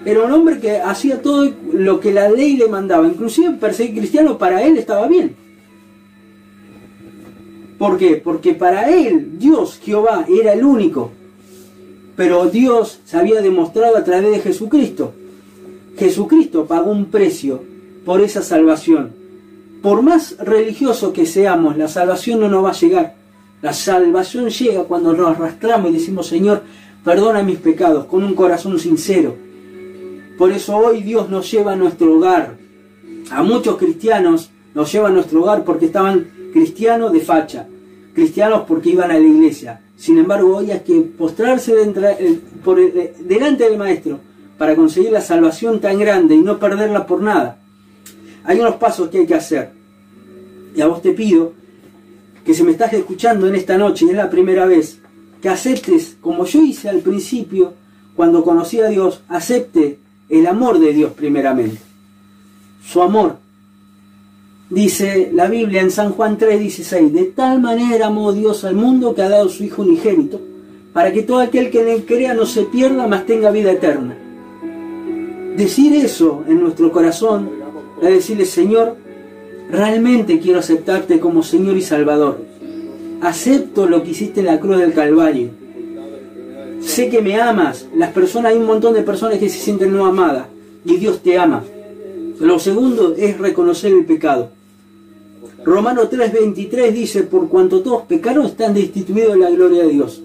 Era 0.04 0.24
un 0.24 0.32
hombre 0.32 0.58
que 0.58 0.80
hacía 0.80 1.22
todo 1.22 1.48
lo 1.72 2.00
que 2.00 2.12
la 2.12 2.28
ley 2.28 2.56
le 2.56 2.68
mandaba, 2.68 3.06
inclusive 3.06 3.52
perseguir 3.52 3.98
cristiano 3.98 4.36
para 4.36 4.62
él 4.62 4.76
estaba 4.76 5.06
bien. 5.06 5.36
¿Por 7.78 7.98
qué? 7.98 8.16
Porque 8.16 8.54
para 8.54 8.90
él 8.90 9.38
Dios, 9.38 9.80
Jehová, 9.82 10.24
era 10.28 10.52
el 10.52 10.64
único. 10.64 11.10
Pero 12.16 12.46
Dios 12.46 13.00
se 13.04 13.16
había 13.16 13.40
demostrado 13.40 13.96
a 13.96 14.04
través 14.04 14.30
de 14.30 14.40
Jesucristo. 14.40 15.14
Jesucristo 15.96 16.66
pagó 16.66 16.90
un 16.90 17.06
precio 17.06 17.62
por 18.04 18.20
esa 18.20 18.42
salvación. 18.42 19.12
Por 19.82 20.02
más 20.02 20.36
religioso 20.38 21.12
que 21.12 21.26
seamos, 21.26 21.76
la 21.76 21.88
salvación 21.88 22.40
no 22.40 22.48
nos 22.48 22.64
va 22.64 22.70
a 22.70 22.74
llegar. 22.74 23.14
La 23.62 23.72
salvación 23.72 24.48
llega 24.48 24.84
cuando 24.84 25.12
nos 25.12 25.36
arrastramos 25.36 25.90
y 25.90 25.94
decimos, 25.94 26.26
Señor, 26.26 26.62
perdona 27.04 27.42
mis 27.42 27.58
pecados 27.58 28.04
con 28.06 28.22
un 28.24 28.34
corazón 28.34 28.78
sincero. 28.78 29.36
Por 30.42 30.50
eso 30.50 30.76
hoy 30.76 31.04
Dios 31.04 31.30
nos 31.30 31.48
lleva 31.48 31.74
a 31.74 31.76
nuestro 31.76 32.16
hogar. 32.16 32.56
A 33.30 33.44
muchos 33.44 33.76
cristianos 33.76 34.50
nos 34.74 34.90
lleva 34.90 35.06
a 35.06 35.12
nuestro 35.12 35.40
hogar 35.40 35.62
porque 35.62 35.86
estaban 35.86 36.50
cristianos 36.52 37.12
de 37.12 37.20
facha, 37.20 37.68
cristianos 38.12 38.64
porque 38.66 38.90
iban 38.90 39.12
a 39.12 39.20
la 39.20 39.20
iglesia. 39.20 39.82
Sin 39.94 40.18
embargo, 40.18 40.56
hoy 40.56 40.72
hay 40.72 40.80
que 40.80 41.00
postrarse 41.00 41.80
eh, 41.80 42.40
eh, 42.66 43.14
delante 43.20 43.70
del 43.70 43.78
Maestro 43.78 44.18
para 44.58 44.74
conseguir 44.74 45.12
la 45.12 45.20
salvación 45.20 45.80
tan 45.80 46.00
grande 46.00 46.34
y 46.34 46.40
no 46.40 46.58
perderla 46.58 47.06
por 47.06 47.22
nada. 47.22 47.60
Hay 48.42 48.58
unos 48.58 48.74
pasos 48.74 49.10
que 49.10 49.18
hay 49.18 49.26
que 49.28 49.36
hacer. 49.36 49.70
Y 50.74 50.80
a 50.80 50.88
vos 50.88 51.02
te 51.02 51.12
pido 51.12 51.52
que 52.44 52.52
si 52.52 52.64
me 52.64 52.72
estás 52.72 52.92
escuchando 52.94 53.46
en 53.46 53.54
esta 53.54 53.78
noche 53.78 54.06
y 54.06 54.10
es 54.10 54.16
la 54.16 54.28
primera 54.28 54.66
vez, 54.66 54.98
que 55.40 55.48
aceptes, 55.48 56.16
como 56.20 56.46
yo 56.46 56.60
hice 56.62 56.88
al 56.88 56.98
principio, 56.98 57.74
cuando 58.16 58.42
conocí 58.42 58.80
a 58.80 58.88
Dios, 58.88 59.22
acepte 59.28 60.01
el 60.32 60.46
amor 60.46 60.78
de 60.78 60.92
Dios 60.94 61.12
primeramente. 61.12 61.78
Su 62.84 63.02
amor. 63.02 63.36
Dice 64.70 65.30
la 65.34 65.46
Biblia 65.46 65.82
en 65.82 65.90
San 65.90 66.12
Juan 66.12 66.38
3, 66.38 66.58
16, 66.58 67.12
de 67.12 67.24
tal 67.24 67.60
manera 67.60 68.06
amó 68.06 68.32
Dios 68.32 68.64
al 68.64 68.74
mundo 68.74 69.14
que 69.14 69.20
ha 69.20 69.28
dado 69.28 69.50
su 69.50 69.62
Hijo 69.62 69.82
unigénito, 69.82 70.40
para 70.94 71.12
que 71.12 71.22
todo 71.22 71.40
aquel 71.40 71.70
que 71.70 71.82
en 71.82 71.88
él 71.88 72.04
crea 72.06 72.32
no 72.32 72.46
se 72.46 72.62
pierda, 72.62 73.06
mas 73.06 73.26
tenga 73.26 73.50
vida 73.50 73.72
eterna. 73.72 74.16
Decir 75.56 75.94
eso 75.94 76.42
en 76.48 76.62
nuestro 76.62 76.90
corazón 76.90 77.50
es 78.00 78.08
decirle, 78.08 78.46
Señor, 78.46 78.96
realmente 79.70 80.40
quiero 80.40 80.60
aceptarte 80.60 81.20
como 81.20 81.42
Señor 81.42 81.76
y 81.76 81.82
Salvador. 81.82 82.42
Acepto 83.20 83.86
lo 83.86 84.02
que 84.02 84.12
hiciste 84.12 84.40
en 84.40 84.46
la 84.46 84.58
cruz 84.58 84.78
del 84.78 84.94
Calvario. 84.94 85.50
Sé 86.84 87.08
que 87.08 87.22
me 87.22 87.40
amas. 87.40 87.86
Las 87.96 88.12
personas, 88.12 88.52
hay 88.52 88.58
un 88.58 88.66
montón 88.66 88.94
de 88.94 89.02
personas 89.02 89.38
que 89.38 89.48
se 89.48 89.58
sienten 89.58 89.92
no 89.92 90.04
amadas 90.04 90.46
y 90.84 90.96
Dios 90.96 91.22
te 91.22 91.38
ama. 91.38 91.64
Lo 92.40 92.58
segundo 92.58 93.14
es 93.16 93.38
reconocer 93.38 93.92
el 93.92 94.04
pecado. 94.04 94.50
Romano 95.64 96.08
3:23 96.10 96.90
dice, 96.92 97.22
por 97.22 97.48
cuanto 97.48 97.82
todos 97.82 98.02
pecaron 98.02 98.46
están 98.46 98.74
destituidos 98.74 99.34
de 99.34 99.38
la 99.38 99.50
gloria 99.50 99.84
de 99.84 99.90
Dios. 99.90 100.22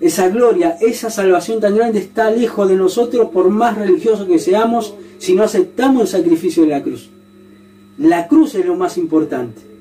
Esa 0.00 0.28
gloria, 0.30 0.78
esa 0.80 1.10
salvación 1.10 1.60
tan 1.60 1.76
grande 1.76 2.00
está 2.00 2.30
lejos 2.30 2.68
de 2.68 2.74
nosotros 2.74 3.28
por 3.30 3.50
más 3.50 3.76
religiosos 3.78 4.26
que 4.26 4.38
seamos 4.38 4.94
si 5.18 5.34
no 5.34 5.44
aceptamos 5.44 6.02
el 6.02 6.08
sacrificio 6.08 6.64
de 6.64 6.70
la 6.70 6.82
cruz. 6.82 7.10
La 7.98 8.26
cruz 8.26 8.54
es 8.54 8.66
lo 8.66 8.74
más 8.74 8.96
importante. 8.98 9.71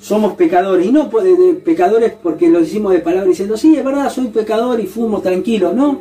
Somos 0.00 0.34
pecadores, 0.34 0.86
y 0.86 0.92
no 0.92 1.10
pecadores 1.64 2.12
porque 2.22 2.48
lo 2.48 2.60
hicimos 2.60 2.92
de 2.92 3.00
palabra 3.00 3.28
diciendo, 3.28 3.56
sí, 3.56 3.76
es 3.76 3.84
verdad, 3.84 4.10
soy 4.10 4.28
pecador 4.28 4.78
y 4.78 4.86
fumo 4.86 5.20
tranquilo. 5.20 5.72
No, 5.72 6.00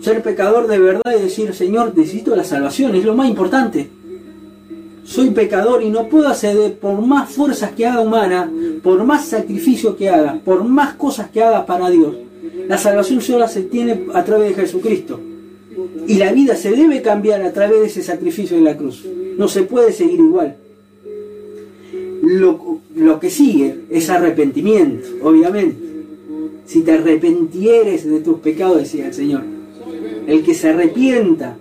ser 0.00 0.22
pecador 0.22 0.66
de 0.66 0.78
verdad 0.78 1.14
y 1.18 1.22
decir, 1.22 1.54
Señor, 1.54 1.92
necesito 1.96 2.36
la 2.36 2.44
salvación, 2.44 2.94
es 2.94 3.04
lo 3.04 3.14
más 3.14 3.28
importante. 3.28 3.88
Soy 5.04 5.30
pecador 5.30 5.82
y 5.82 5.88
no 5.90 6.08
puedo 6.08 6.28
acceder 6.28 6.78
por 6.78 7.00
más 7.00 7.30
fuerzas 7.30 7.70
que 7.72 7.86
haga 7.86 8.00
humana, 8.00 8.50
por 8.82 9.04
más 9.04 9.26
sacrificio 9.26 9.96
que 9.96 10.10
haga, 10.10 10.40
por 10.44 10.64
más 10.64 10.94
cosas 10.94 11.30
que 11.30 11.42
haga 11.42 11.64
para 11.64 11.88
Dios. 11.90 12.14
La 12.68 12.76
salvación 12.76 13.20
solo 13.20 13.46
se 13.46 13.62
tiene 13.62 14.06
a 14.12 14.24
través 14.24 14.48
de 14.48 14.62
Jesucristo. 14.62 15.20
Y 16.08 16.14
la 16.14 16.32
vida 16.32 16.56
se 16.56 16.70
debe 16.70 17.02
cambiar 17.02 17.42
a 17.42 17.52
través 17.52 17.80
de 17.80 17.86
ese 17.86 18.02
sacrificio 18.02 18.56
de 18.56 18.62
la 18.62 18.76
cruz. 18.76 19.04
No 19.38 19.46
se 19.48 19.62
puede 19.62 19.92
seguir 19.92 20.18
igual. 20.18 20.56
Lo, 22.22 22.80
lo 22.94 23.20
que 23.20 23.30
sigue 23.30 23.82
es 23.90 24.08
arrepentimiento, 24.10 25.08
obviamente. 25.22 25.76
Si 26.66 26.82
te 26.82 26.92
arrepentieres 26.92 28.08
de 28.08 28.20
tus 28.20 28.38
pecados, 28.38 28.78
decía 28.78 29.06
el 29.06 29.14
Señor. 29.14 29.42
El 30.26 30.42
que 30.42 30.54
se 30.54 30.70
arrepienta. 30.70 31.56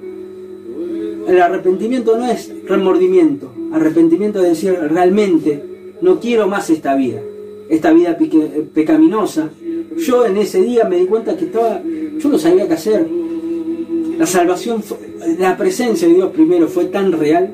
El 1.28 1.42
arrepentimiento 1.42 2.18
no 2.18 2.28
es 2.30 2.52
remordimiento. 2.68 3.52
Arrepentimiento 3.72 4.40
es 4.44 4.50
decir, 4.50 4.74
realmente 4.90 5.62
no 6.02 6.20
quiero 6.20 6.48
más 6.48 6.70
esta 6.70 6.96
vida. 6.96 7.22
Esta 7.70 7.92
vida 7.92 8.18
pecaminosa. 8.74 9.50
Yo 9.98 10.26
en 10.26 10.38
ese 10.38 10.62
día 10.62 10.86
me 10.86 10.98
di 10.98 11.06
cuenta 11.06 11.38
que 11.38 11.46
estaba, 11.46 11.82
yo 11.84 12.30
no 12.30 12.38
sabía 12.38 12.68
qué 12.68 12.74
hacer 12.74 13.08
la 14.18 14.26
salvación, 14.26 14.82
la 15.40 15.58
presencia 15.58 16.08
de 16.08 16.14
Dios 16.14 16.32
primero 16.32 16.68
fue 16.68 16.86
tan 16.86 17.12
real. 17.12 17.54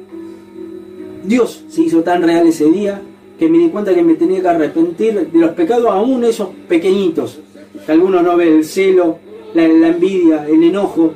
Dios 1.24 1.64
se 1.70 1.82
hizo 1.82 2.02
tan 2.02 2.24
real 2.24 2.48
ese 2.48 2.66
día 2.66 3.02
que 3.38 3.50
me 3.50 3.58
di 3.58 3.70
cuenta 3.70 3.94
que 3.94 4.04
me 4.04 4.16
tenía 4.16 4.42
que 4.42 4.48
arrepentir 4.48 5.32
de 5.32 5.40
los 5.40 5.52
pecados, 5.52 5.90
aún 5.90 6.24
esos 6.24 6.50
pequeñitos, 6.68 7.40
que 7.86 7.92
algunos 7.92 8.22
no 8.22 8.38
ven, 8.38 8.58
el 8.58 8.66
celo, 8.66 9.18
la, 9.54 9.64
envidia, 9.64 10.46
el 10.48 10.64
enojo. 10.64 11.14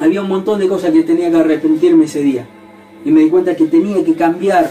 Había 0.00 0.20
un 0.20 0.28
montón 0.28 0.58
de 0.58 0.68
cosas 0.68 0.90
que 0.90 1.02
tenía 1.02 1.30
que 1.30 1.36
arrepentirme 1.36 2.04
ese 2.04 2.22
día. 2.22 2.46
Y 3.04 3.10
me 3.10 3.20
di 3.20 3.30
cuenta 3.30 3.56
que 3.56 3.64
tenía 3.64 4.04
que 4.04 4.14
cambiar. 4.14 4.70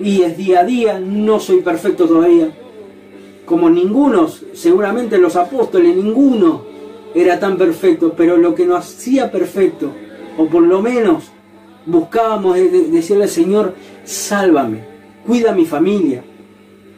Y 0.00 0.22
es 0.22 0.36
día 0.36 0.60
a 0.60 0.64
día, 0.64 0.98
no 0.98 1.38
soy 1.38 1.60
perfecto 1.60 2.06
todavía. 2.06 2.48
Como 3.44 3.68
ninguno, 3.68 4.28
seguramente 4.54 5.18
los 5.18 5.36
apóstoles, 5.36 5.94
ninguno 5.94 6.62
era 7.14 7.38
tan 7.38 7.56
perfecto, 7.56 8.14
pero 8.16 8.36
lo 8.36 8.54
que 8.54 8.66
nos 8.66 8.78
hacía 8.78 9.30
perfecto, 9.30 9.90
o 10.36 10.46
por 10.46 10.62
lo 10.62 10.82
menos 10.82 11.30
buscábamos 11.86 12.56
decirle 12.56 13.24
al 13.24 13.30
Señor, 13.30 13.74
sálvame, 14.04 14.84
cuida 15.26 15.52
mi 15.52 15.64
familia. 15.64 16.22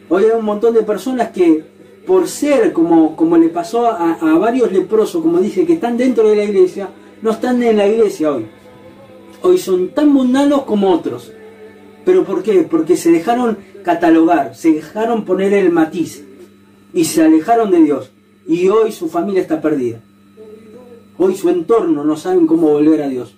Hoy 0.09 0.25
hay 0.25 0.31
un 0.37 0.45
montón 0.45 0.73
de 0.73 0.83
personas 0.83 1.29
que 1.29 1.63
por 2.05 2.27
ser 2.27 2.73
como, 2.73 3.15
como 3.15 3.37
le 3.37 3.49
pasó 3.49 3.85
a, 3.85 4.13
a 4.13 4.37
varios 4.37 4.71
leprosos, 4.71 5.21
como 5.21 5.39
dice, 5.39 5.65
que 5.65 5.73
están 5.73 5.95
dentro 5.95 6.27
de 6.27 6.35
la 6.35 6.43
iglesia, 6.43 6.89
no 7.21 7.31
están 7.31 7.61
en 7.61 7.77
la 7.77 7.87
iglesia 7.87 8.33
hoy. 8.33 8.47
Hoy 9.41 9.57
son 9.57 9.89
tan 9.89 10.09
mundanos 10.09 10.63
como 10.63 10.91
otros. 10.91 11.31
¿Pero 12.03 12.23
por 12.23 12.41
qué? 12.41 12.63
Porque 12.63 12.97
se 12.97 13.11
dejaron 13.11 13.57
catalogar, 13.83 14.55
se 14.55 14.73
dejaron 14.73 15.25
poner 15.25 15.53
el 15.53 15.71
matiz 15.71 16.25
y 16.93 17.05
se 17.05 17.23
alejaron 17.23 17.71
de 17.71 17.83
Dios. 17.83 18.11
Y 18.47 18.67
hoy 18.69 18.91
su 18.91 19.07
familia 19.07 19.41
está 19.41 19.61
perdida. 19.61 20.01
Hoy 21.17 21.35
su 21.35 21.49
entorno 21.49 22.03
no 22.03 22.17
saben 22.17 22.47
cómo 22.47 22.69
volver 22.69 23.03
a 23.03 23.09
Dios. 23.09 23.35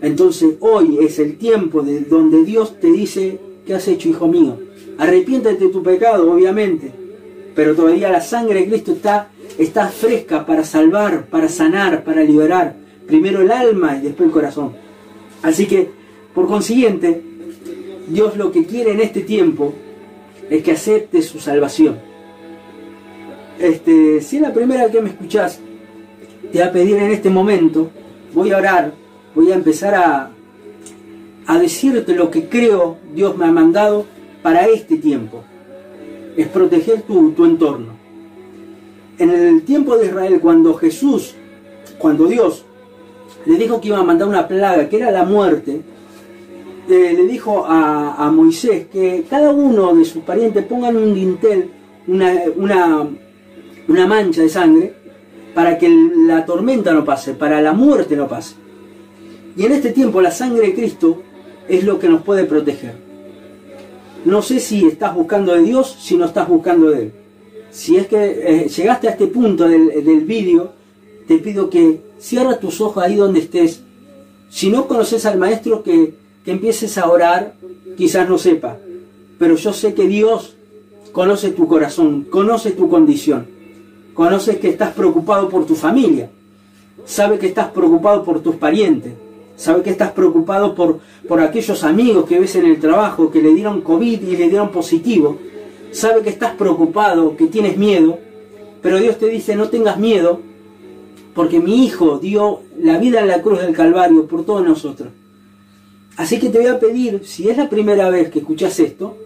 Entonces 0.00 0.54
hoy 0.60 0.98
es 1.00 1.18
el 1.18 1.36
tiempo 1.36 1.82
de 1.82 2.00
donde 2.00 2.44
Dios 2.44 2.80
te 2.80 2.90
dice, 2.90 3.38
¿qué 3.66 3.74
has 3.74 3.86
hecho, 3.88 4.08
hijo 4.08 4.26
mío? 4.26 4.58
Arrepiéntete 4.98 5.66
de 5.66 5.70
tu 5.70 5.82
pecado, 5.82 6.32
obviamente, 6.32 6.92
pero 7.54 7.74
todavía 7.74 8.10
la 8.10 8.20
sangre 8.20 8.60
de 8.60 8.68
Cristo 8.68 8.92
está, 8.92 9.30
está 9.58 9.88
fresca 9.88 10.46
para 10.46 10.64
salvar, 10.64 11.26
para 11.26 11.48
sanar, 11.48 12.04
para 12.04 12.22
liberar. 12.22 12.76
Primero 13.06 13.42
el 13.42 13.50
alma 13.50 13.96
y 13.96 14.02
después 14.02 14.28
el 14.28 14.32
corazón. 14.32 14.72
Así 15.42 15.66
que, 15.66 15.90
por 16.34 16.46
consiguiente, 16.46 17.22
Dios 18.08 18.36
lo 18.36 18.52
que 18.52 18.64
quiere 18.64 18.92
en 18.92 19.00
este 19.00 19.20
tiempo 19.20 19.74
es 20.48 20.62
que 20.62 20.72
aceptes 20.72 21.26
su 21.26 21.38
salvación. 21.38 21.98
Este, 23.58 24.20
si 24.20 24.36
es 24.36 24.42
la 24.42 24.52
primera 24.52 24.90
que 24.90 25.00
me 25.00 25.10
escuchás, 25.10 25.60
te 26.50 26.58
voy 26.58 26.68
a 26.68 26.72
pedir 26.72 26.96
en 26.96 27.10
este 27.12 27.30
momento, 27.30 27.90
voy 28.34 28.50
a 28.50 28.58
orar, 28.58 28.92
voy 29.34 29.50
a 29.52 29.54
empezar 29.54 29.94
a, 29.94 30.30
a 31.46 31.58
decirte 31.58 32.14
lo 32.14 32.30
que 32.30 32.48
creo 32.48 32.98
Dios 33.14 33.36
me 33.36 33.46
ha 33.46 33.50
mandado 33.50 34.06
para 34.42 34.66
este 34.66 34.96
tiempo. 34.96 35.42
Es 36.36 36.48
proteger 36.48 37.02
tu, 37.02 37.32
tu 37.32 37.44
entorno. 37.44 37.92
En 39.18 39.30
el 39.30 39.62
tiempo 39.62 39.96
de 39.96 40.06
Israel, 40.06 40.40
cuando 40.40 40.74
Jesús, 40.74 41.34
cuando 41.98 42.26
Dios 42.26 42.64
le 43.44 43.56
dijo 43.56 43.80
que 43.80 43.88
iba 43.88 43.98
a 43.98 44.02
mandar 44.02 44.28
una 44.28 44.48
plaga, 44.48 44.88
que 44.88 44.96
era 44.96 45.10
la 45.10 45.24
muerte, 45.24 45.82
eh, 46.88 47.14
le 47.16 47.26
dijo 47.26 47.64
a, 47.64 48.14
a, 48.14 48.30
Moisés 48.30 48.86
que 48.88 49.24
cada 49.28 49.50
uno 49.50 49.94
de 49.94 50.04
sus 50.04 50.22
parientes 50.22 50.64
pongan 50.64 50.96
un 50.96 51.14
dintel, 51.14 51.70
una, 52.08 52.34
una, 52.56 53.08
una 53.88 54.06
mancha 54.06 54.42
de 54.42 54.48
sangre, 54.48 54.94
para 55.54 55.78
que 55.78 55.88
la 55.88 56.44
tormenta 56.44 56.92
no 56.92 57.04
pase, 57.04 57.34
para 57.34 57.60
la 57.60 57.72
muerte 57.72 58.16
no 58.16 58.26
pase. 58.26 58.61
Y 59.56 59.64
en 59.64 59.72
este 59.72 59.90
tiempo 59.90 60.20
la 60.20 60.30
sangre 60.30 60.68
de 60.68 60.74
Cristo 60.74 61.22
es 61.68 61.84
lo 61.84 61.98
que 61.98 62.08
nos 62.08 62.22
puede 62.22 62.44
proteger. 62.44 62.94
No 64.24 64.40
sé 64.40 64.60
si 64.60 64.86
estás 64.86 65.14
buscando 65.14 65.54
de 65.54 65.62
Dios, 65.62 65.96
si 66.00 66.16
no 66.16 66.26
estás 66.26 66.48
buscando 66.48 66.90
de 66.90 67.02
Él. 67.02 67.12
Si 67.70 67.96
es 67.96 68.06
que 68.06 68.64
eh, 68.64 68.68
llegaste 68.68 69.08
a 69.08 69.12
este 69.12 69.26
punto 69.26 69.66
del, 69.66 70.04
del 70.04 70.20
vídeo, 70.20 70.72
te 71.26 71.38
pido 71.38 71.70
que 71.70 72.00
cierra 72.18 72.58
tus 72.58 72.80
ojos 72.80 73.02
ahí 73.02 73.16
donde 73.16 73.40
estés. 73.40 73.82
Si 74.50 74.70
no 74.70 74.86
conoces 74.86 75.26
al 75.26 75.38
Maestro, 75.38 75.82
que, 75.82 76.14
que 76.44 76.52
empieces 76.52 76.98
a 76.98 77.10
orar, 77.10 77.54
quizás 77.96 78.28
no 78.28 78.38
sepa. 78.38 78.78
Pero 79.38 79.56
yo 79.56 79.72
sé 79.72 79.94
que 79.94 80.06
Dios 80.06 80.54
conoce 81.12 81.50
tu 81.50 81.66
corazón, 81.66 82.26
conoce 82.30 82.72
tu 82.72 82.88
condición. 82.88 83.46
Conoces 84.14 84.58
que 84.58 84.68
estás 84.68 84.92
preocupado 84.92 85.48
por 85.48 85.66
tu 85.66 85.74
familia. 85.74 86.30
Sabe 87.06 87.38
que 87.38 87.46
estás 87.46 87.70
preocupado 87.70 88.24
por 88.24 88.42
tus 88.42 88.56
parientes. 88.56 89.14
Sabe 89.56 89.82
que 89.82 89.90
estás 89.90 90.12
preocupado 90.12 90.74
por, 90.74 91.00
por 91.28 91.40
aquellos 91.40 91.84
amigos 91.84 92.24
que 92.26 92.40
ves 92.40 92.56
en 92.56 92.66
el 92.66 92.80
trabajo 92.80 93.30
que 93.30 93.42
le 93.42 93.54
dieron 93.54 93.82
COVID 93.82 94.22
y 94.22 94.36
le 94.36 94.48
dieron 94.48 94.70
positivo. 94.70 95.38
Sabe 95.90 96.22
que 96.22 96.30
estás 96.30 96.54
preocupado, 96.54 97.36
que 97.36 97.46
tienes 97.46 97.76
miedo. 97.76 98.18
Pero 98.80 98.98
Dios 98.98 99.18
te 99.18 99.28
dice, 99.28 99.54
no 99.54 99.68
tengas 99.68 99.98
miedo, 99.98 100.40
porque 101.34 101.60
mi 101.60 101.84
Hijo 101.84 102.18
dio 102.18 102.60
la 102.78 102.98
vida 102.98 103.20
en 103.20 103.28
la 103.28 103.40
cruz 103.40 103.60
del 103.60 103.74
Calvario 103.74 104.26
por 104.26 104.44
todos 104.44 104.66
nosotros. 104.66 105.10
Así 106.16 106.38
que 106.38 106.50
te 106.50 106.58
voy 106.58 106.66
a 106.66 106.80
pedir, 106.80 107.22
si 107.24 107.48
es 107.48 107.56
la 107.56 107.68
primera 107.68 108.10
vez 108.10 108.30
que 108.30 108.40
escuchas 108.40 108.78
esto, 108.80 109.16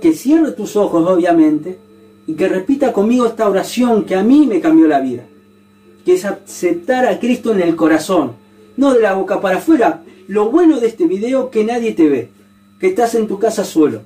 que 0.00 0.12
cierre 0.12 0.52
tus 0.52 0.76
ojos, 0.76 1.06
obviamente, 1.06 1.78
y 2.26 2.34
que 2.34 2.48
repita 2.48 2.92
conmigo 2.92 3.26
esta 3.26 3.48
oración 3.48 4.04
que 4.04 4.14
a 4.14 4.22
mí 4.22 4.46
me 4.46 4.60
cambió 4.60 4.86
la 4.88 5.00
vida, 5.00 5.24
que 6.04 6.14
es 6.14 6.24
aceptar 6.24 7.06
a 7.06 7.18
Cristo 7.18 7.52
en 7.52 7.60
el 7.60 7.76
corazón, 7.76 8.32
no 8.76 8.94
de 8.94 9.00
la 9.00 9.14
boca 9.14 9.40
para 9.40 9.58
afuera. 9.58 10.02
Lo 10.28 10.50
bueno 10.50 10.80
de 10.80 10.88
este 10.88 11.06
video 11.06 11.50
que 11.50 11.64
nadie 11.64 11.92
te 11.92 12.08
ve, 12.08 12.30
que 12.80 12.88
estás 12.88 13.14
en 13.14 13.28
tu 13.28 13.38
casa 13.38 13.64
solo, 13.64 14.02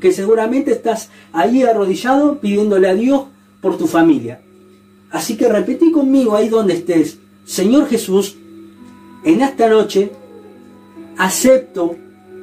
que 0.00 0.12
seguramente 0.12 0.72
estás 0.72 1.10
ahí 1.32 1.62
arrodillado 1.62 2.38
pidiéndole 2.40 2.88
a 2.88 2.94
Dios 2.94 3.24
por 3.60 3.78
tu 3.78 3.86
familia. 3.86 4.40
Así 5.10 5.36
que 5.36 5.48
repetí 5.48 5.92
conmigo 5.92 6.34
ahí 6.34 6.48
donde 6.48 6.74
estés, 6.74 7.18
Señor 7.44 7.88
Jesús, 7.88 8.36
en 9.24 9.42
esta 9.42 9.68
noche 9.68 10.10
acepto 11.16 11.96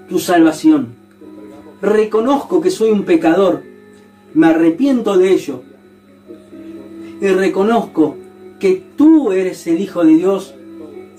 tu 0.08 0.20
salvación. 0.20 0.96
Reconozco 1.82 2.62
que 2.62 2.70
soy 2.70 2.92
un 2.92 3.04
pecador, 3.04 3.64
me 4.34 4.48
arrepiento 4.48 5.18
de 5.18 5.34
ello 5.34 5.64
y 7.22 7.28
reconozco 7.28 8.18
que 8.60 8.84
tú 8.96 9.32
eres 9.32 9.66
el 9.68 9.82
Hijo 9.82 10.04
de 10.04 10.16
Dios 10.16 10.54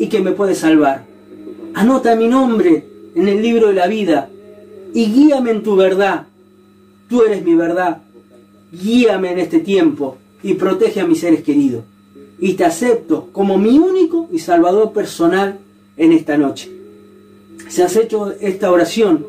y 0.00 0.08
que 0.08 0.20
me 0.20 0.32
puedes 0.32 0.58
salvar. 0.58 1.04
Anota 1.74 2.16
mi 2.16 2.26
nombre 2.26 2.84
en 3.14 3.28
el 3.28 3.42
libro 3.42 3.68
de 3.68 3.74
la 3.74 3.86
vida 3.86 4.30
y 4.94 5.12
guíame 5.12 5.50
en 5.50 5.62
tu 5.62 5.76
verdad. 5.76 6.26
Tú 7.08 7.22
eres 7.22 7.44
mi 7.44 7.54
verdad. 7.54 7.98
Guíame 8.72 9.32
en 9.32 9.38
este 9.38 9.60
tiempo 9.60 10.16
y 10.42 10.54
protege 10.54 11.00
a 11.00 11.06
mis 11.06 11.20
seres 11.20 11.42
queridos. 11.42 11.84
Y 12.38 12.54
te 12.54 12.64
acepto 12.64 13.28
como 13.30 13.58
mi 13.58 13.78
único 13.78 14.26
y 14.32 14.38
salvador 14.38 14.92
personal 14.92 15.58
en 15.98 16.12
esta 16.12 16.38
noche. 16.38 16.70
Si 17.68 17.82
has 17.82 17.94
hecho 17.96 18.32
esta 18.40 18.72
oración, 18.72 19.26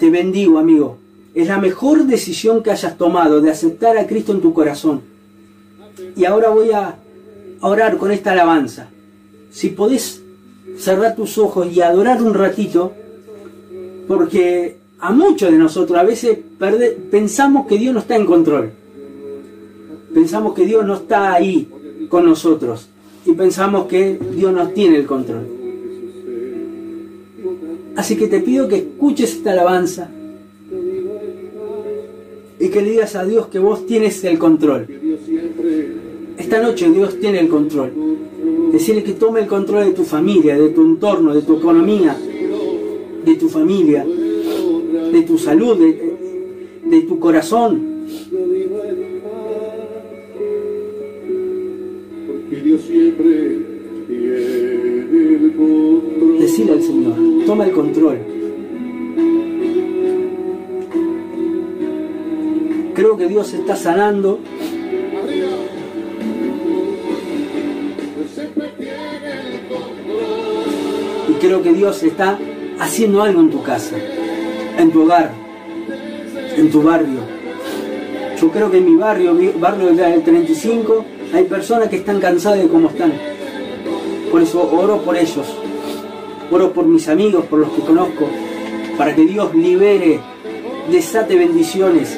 te 0.00 0.08
bendigo, 0.08 0.58
amigo. 0.58 0.96
Es 1.34 1.48
la 1.48 1.58
mejor 1.58 2.06
decisión 2.06 2.62
que 2.62 2.70
hayas 2.70 2.96
tomado 2.96 3.42
de 3.42 3.50
aceptar 3.50 3.98
a 3.98 4.06
Cristo 4.06 4.32
en 4.32 4.40
tu 4.40 4.54
corazón. 4.54 5.02
Y 6.16 6.24
ahora 6.24 6.48
voy 6.48 6.70
a 6.70 6.96
orar 7.60 7.98
con 7.98 8.10
esta 8.10 8.32
alabanza. 8.32 8.88
Si 9.52 9.68
podés 9.68 10.22
cerrar 10.78 11.14
tus 11.14 11.38
ojos 11.38 11.68
y 11.72 11.80
adorar 11.80 12.22
un 12.22 12.34
ratito, 12.34 12.92
porque 14.08 14.76
a 14.98 15.12
muchos 15.12 15.52
de 15.52 15.58
nosotros 15.58 15.98
a 15.98 16.04
veces 16.04 16.38
pensamos 17.10 17.66
que 17.66 17.78
Dios 17.78 17.94
no 17.94 18.00
está 18.00 18.16
en 18.16 18.26
control. 18.26 18.70
Pensamos 20.14 20.54
que 20.54 20.66
Dios 20.66 20.84
no 20.84 20.94
está 20.94 21.34
ahí 21.34 21.68
con 22.08 22.24
nosotros. 22.24 22.88
Y 23.24 23.32
pensamos 23.32 23.86
que 23.86 24.18
Dios 24.34 24.52
nos 24.52 24.74
tiene 24.74 24.96
el 24.96 25.06
control. 25.06 25.46
Así 27.96 28.16
que 28.16 28.26
te 28.26 28.40
pido 28.40 28.68
que 28.68 28.76
escuches 28.76 29.32
esta 29.34 29.52
alabanza 29.52 30.10
y 32.58 32.68
que 32.68 32.80
le 32.80 32.90
digas 32.90 33.16
a 33.16 33.24
Dios 33.24 33.48
que 33.48 33.58
vos 33.58 33.86
tienes 33.86 34.22
el 34.24 34.38
control. 34.38 34.86
Esta 36.38 36.62
noche 36.62 36.90
Dios 36.90 37.20
tiene 37.20 37.40
el 37.40 37.48
control. 37.48 37.92
Decirle 38.72 39.04
que 39.04 39.12
tome 39.12 39.40
el 39.40 39.46
control 39.46 39.84
de 39.84 39.92
tu 39.92 40.02
familia, 40.02 40.56
de 40.56 40.70
tu 40.70 40.80
entorno, 40.80 41.34
de 41.34 41.42
tu 41.42 41.56
economía, 41.58 42.16
de 43.22 43.36
tu 43.36 43.50
familia, 43.50 44.02
de 44.04 45.22
tu 45.22 45.36
salud, 45.36 45.76
de, 45.78 47.02
tu 47.02 47.18
corazón. 47.20 48.06
Decirle 56.40 56.72
al 56.72 56.82
Señor, 56.82 57.14
toma 57.46 57.66
el 57.66 57.72
control. 57.72 58.18
Creo 62.94 63.16
que 63.18 63.28
Dios 63.28 63.52
está 63.52 63.76
sanando 63.76 64.38
creo 71.42 71.60
que 71.60 71.72
Dios 71.72 72.00
está 72.04 72.38
haciendo 72.78 73.20
algo 73.20 73.40
en 73.40 73.50
tu 73.50 73.64
casa, 73.64 73.96
en 74.78 74.92
tu 74.92 75.02
hogar, 75.02 75.32
en 76.56 76.70
tu 76.70 76.82
barrio. 76.84 77.18
Yo 78.40 78.48
creo 78.50 78.70
que 78.70 78.78
en 78.78 78.84
mi 78.84 78.94
barrio, 78.94 79.36
barrio 79.58 79.92
del 79.92 80.22
35, 80.22 81.04
hay 81.34 81.42
personas 81.44 81.88
que 81.88 81.96
están 81.96 82.20
cansadas 82.20 82.60
de 82.60 82.68
cómo 82.68 82.88
están. 82.90 83.12
Por 84.30 84.40
eso 84.40 84.70
oro 84.70 85.02
por 85.02 85.16
ellos, 85.16 85.46
oro 86.48 86.72
por 86.72 86.86
mis 86.86 87.08
amigos, 87.08 87.44
por 87.46 87.58
los 87.58 87.70
que 87.70 87.82
conozco, 87.82 88.28
para 88.96 89.12
que 89.12 89.24
Dios 89.24 89.52
libere, 89.52 90.20
desate 90.92 91.34
bendiciones, 91.34 92.16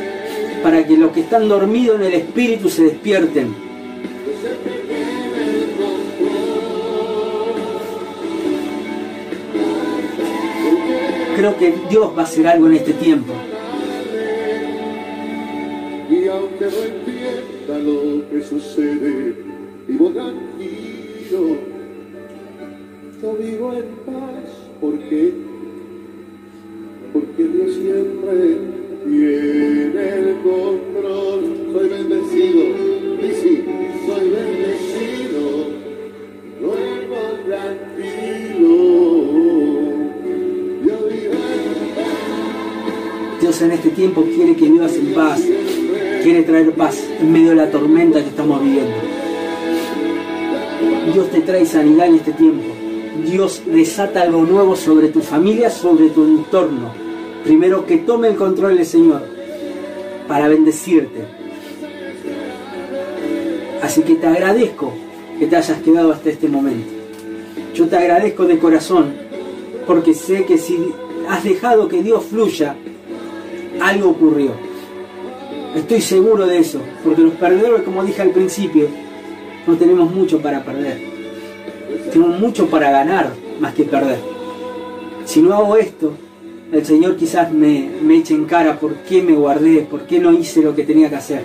para 0.62 0.86
que 0.86 0.98
los 0.98 1.12
que 1.12 1.20
están 1.20 1.48
dormidos 1.48 1.96
en 1.96 2.06
el 2.08 2.14
Espíritu 2.14 2.68
se 2.68 2.84
despierten 2.84 3.63
creo 11.44 11.58
que 11.58 11.74
Dios 11.90 12.10
va 12.16 12.22
a 12.22 12.24
hacer 12.24 12.46
algo 12.46 12.68
en 12.68 12.74
este 12.74 12.94
tiempo. 12.94 13.34
Y 16.08 16.26
aunque 16.28 16.64
no 16.64 16.70
entienda 16.70 17.78
lo 17.80 18.30
que 18.30 18.42
sucede, 18.42 19.34
vivo 19.86 20.08
tranquilo, 20.08 21.58
yo 23.20 23.32
vivo 23.34 23.72
en 23.74 23.84
paz, 24.06 24.44
¿por 24.80 24.98
qué? 25.00 25.34
Porque 27.12 27.44
Dios 27.44 27.74
siempre 27.74 28.73
tiempo 43.94 44.22
quiere 44.24 44.54
que 44.54 44.68
vivas 44.68 44.94
en 44.96 45.14
paz, 45.14 45.40
quiere 46.22 46.42
traer 46.42 46.72
paz 46.72 47.02
en 47.20 47.32
medio 47.32 47.50
de 47.50 47.56
la 47.56 47.70
tormenta 47.70 48.20
que 48.20 48.28
estamos 48.28 48.62
viviendo. 48.62 48.96
Dios 51.12 51.30
te 51.30 51.40
trae 51.40 51.64
sanidad 51.64 52.08
en 52.08 52.16
este 52.16 52.32
tiempo. 52.32 52.64
Dios 53.24 53.62
desata 53.66 54.22
algo 54.22 54.42
nuevo 54.42 54.74
sobre 54.74 55.08
tu 55.08 55.20
familia, 55.20 55.70
sobre 55.70 56.10
tu 56.10 56.24
entorno. 56.24 56.92
Primero 57.44 57.86
que 57.86 57.98
tome 57.98 58.28
el 58.28 58.36
control 58.36 58.78
el 58.78 58.86
Señor 58.86 59.22
para 60.26 60.48
bendecirte. 60.48 61.20
Así 63.82 64.02
que 64.02 64.14
te 64.14 64.26
agradezco 64.26 64.92
que 65.38 65.46
te 65.46 65.56
hayas 65.56 65.78
quedado 65.82 66.12
hasta 66.12 66.30
este 66.30 66.48
momento. 66.48 66.90
Yo 67.74 67.86
te 67.86 67.96
agradezco 67.96 68.46
de 68.46 68.58
corazón 68.58 69.14
porque 69.86 70.14
sé 70.14 70.46
que 70.46 70.58
si 70.58 70.92
has 71.28 71.44
dejado 71.44 71.88
que 71.88 72.02
Dios 72.02 72.24
fluya 72.24 72.76
algo 73.88 74.10
ocurrió. 74.10 74.52
Estoy 75.74 76.00
seguro 76.00 76.46
de 76.46 76.58
eso, 76.58 76.80
porque 77.02 77.22
los 77.22 77.34
perdedores, 77.34 77.82
como 77.82 78.04
dije 78.04 78.22
al 78.22 78.30
principio, 78.30 78.88
no 79.66 79.76
tenemos 79.76 80.12
mucho 80.12 80.40
para 80.40 80.64
perder. 80.64 81.00
Tenemos 82.12 82.38
mucho 82.38 82.66
para 82.68 82.90
ganar 82.90 83.32
más 83.60 83.74
que 83.74 83.84
perder. 83.84 84.18
Si 85.24 85.42
no 85.42 85.52
hago 85.54 85.76
esto, 85.76 86.12
el 86.72 86.84
Señor 86.84 87.16
quizás 87.16 87.52
me, 87.52 87.90
me 88.02 88.16
eche 88.16 88.34
en 88.34 88.44
cara 88.44 88.78
por 88.78 88.94
qué 89.08 89.22
me 89.22 89.34
guardé, 89.34 89.80
por 89.80 90.06
qué 90.06 90.18
no 90.18 90.32
hice 90.32 90.62
lo 90.62 90.74
que 90.74 90.84
tenía 90.84 91.10
que 91.10 91.16
hacer. 91.16 91.42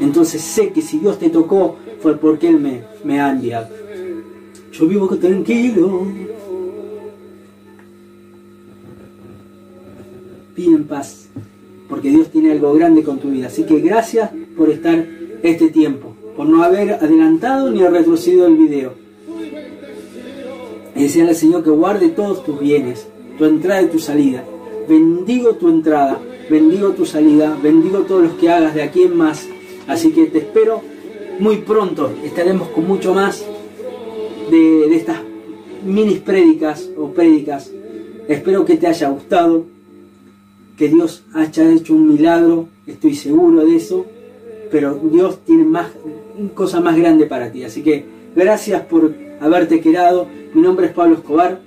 Entonces 0.00 0.42
sé 0.42 0.70
que 0.70 0.82
si 0.82 0.98
Dios 0.98 1.18
te 1.18 1.30
tocó 1.30 1.76
fue 2.00 2.16
porque 2.16 2.48
Él 2.48 2.60
me, 2.60 2.82
me 3.04 3.20
ha 3.20 3.30
enviado. 3.30 3.68
Yo 4.72 4.86
vivo 4.86 5.08
tranquilo. 5.16 6.06
Pide 10.58 10.74
en 10.74 10.88
paz 10.88 11.28
porque 11.88 12.10
Dios 12.10 12.32
tiene 12.32 12.50
algo 12.50 12.74
grande 12.74 13.04
con 13.04 13.20
tu 13.20 13.30
vida. 13.30 13.46
Así 13.46 13.62
que 13.62 13.78
gracias 13.78 14.30
por 14.56 14.70
estar 14.70 15.06
este 15.44 15.68
tiempo, 15.68 16.16
por 16.36 16.48
no 16.48 16.64
haber 16.64 16.94
adelantado 16.94 17.70
ni 17.70 17.86
retrocedido 17.86 18.48
el 18.48 18.56
video. 18.56 18.94
Y 20.96 21.02
decirle 21.04 21.28
al 21.28 21.36
Señor 21.36 21.62
que 21.62 21.70
guarde 21.70 22.08
todos 22.08 22.44
tus 22.44 22.58
bienes, 22.58 23.06
tu 23.38 23.44
entrada 23.44 23.82
y 23.82 23.86
tu 23.86 24.00
salida. 24.00 24.42
Bendigo 24.88 25.54
tu 25.54 25.68
entrada, 25.68 26.18
bendigo 26.50 26.90
tu 26.90 27.06
salida, 27.06 27.56
bendigo 27.62 28.00
todos 28.00 28.24
los 28.24 28.32
que 28.32 28.50
hagas 28.50 28.74
de 28.74 28.82
aquí 28.82 29.02
en 29.02 29.16
más. 29.16 29.46
Así 29.86 30.10
que 30.10 30.24
te 30.24 30.38
espero 30.38 30.82
muy 31.38 31.58
pronto. 31.58 32.10
Estaremos 32.24 32.66
con 32.70 32.84
mucho 32.84 33.14
más 33.14 33.46
de, 34.50 34.88
de 34.88 34.96
estas 34.96 35.18
minis 35.86 36.18
prédicas 36.18 36.90
o 36.98 37.12
prédicas. 37.12 37.70
Espero 38.26 38.64
que 38.64 38.76
te 38.76 38.88
haya 38.88 39.08
gustado 39.10 39.77
que 40.78 40.88
Dios 40.88 41.24
haya 41.34 41.70
hecho 41.72 41.92
un 41.92 42.08
milagro, 42.08 42.68
estoy 42.86 43.16
seguro 43.16 43.66
de 43.66 43.76
eso, 43.76 44.06
pero 44.70 44.94
Dios 44.94 45.40
tiene 45.44 45.64
más 45.64 45.88
cosa 46.54 46.80
más 46.80 46.96
grande 46.96 47.26
para 47.26 47.50
ti. 47.50 47.64
Así 47.64 47.82
que 47.82 48.04
gracias 48.36 48.82
por 48.82 49.12
haberte 49.40 49.80
quedado. 49.80 50.28
Mi 50.54 50.62
nombre 50.62 50.86
es 50.86 50.92
Pablo 50.92 51.16
Escobar, 51.16 51.60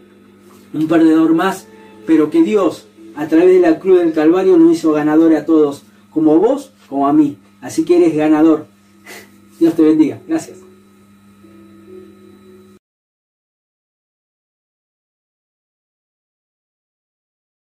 un 0.73 0.87
perdedor 0.87 1.33
más, 1.33 1.67
pero 2.07 2.29
que 2.29 2.41
Dios 2.41 2.87
a 3.15 3.27
través 3.27 3.47
de 3.47 3.59
la 3.59 3.79
cruz 3.79 3.99
del 3.99 4.13
Calvario 4.13 4.57
nos 4.57 4.77
hizo 4.77 4.93
ganador 4.93 5.35
a 5.35 5.45
todos, 5.45 5.83
como 6.09 6.39
vos, 6.39 6.71
como 6.87 7.05
a 7.05 7.13
mí. 7.13 7.37
Así 7.59 7.83
que 7.83 7.97
eres 7.97 8.15
ganador. 8.15 8.65
Dios 9.59 9.75
te 9.75 9.83
bendiga. 9.83 10.19
Gracias. 10.25 10.60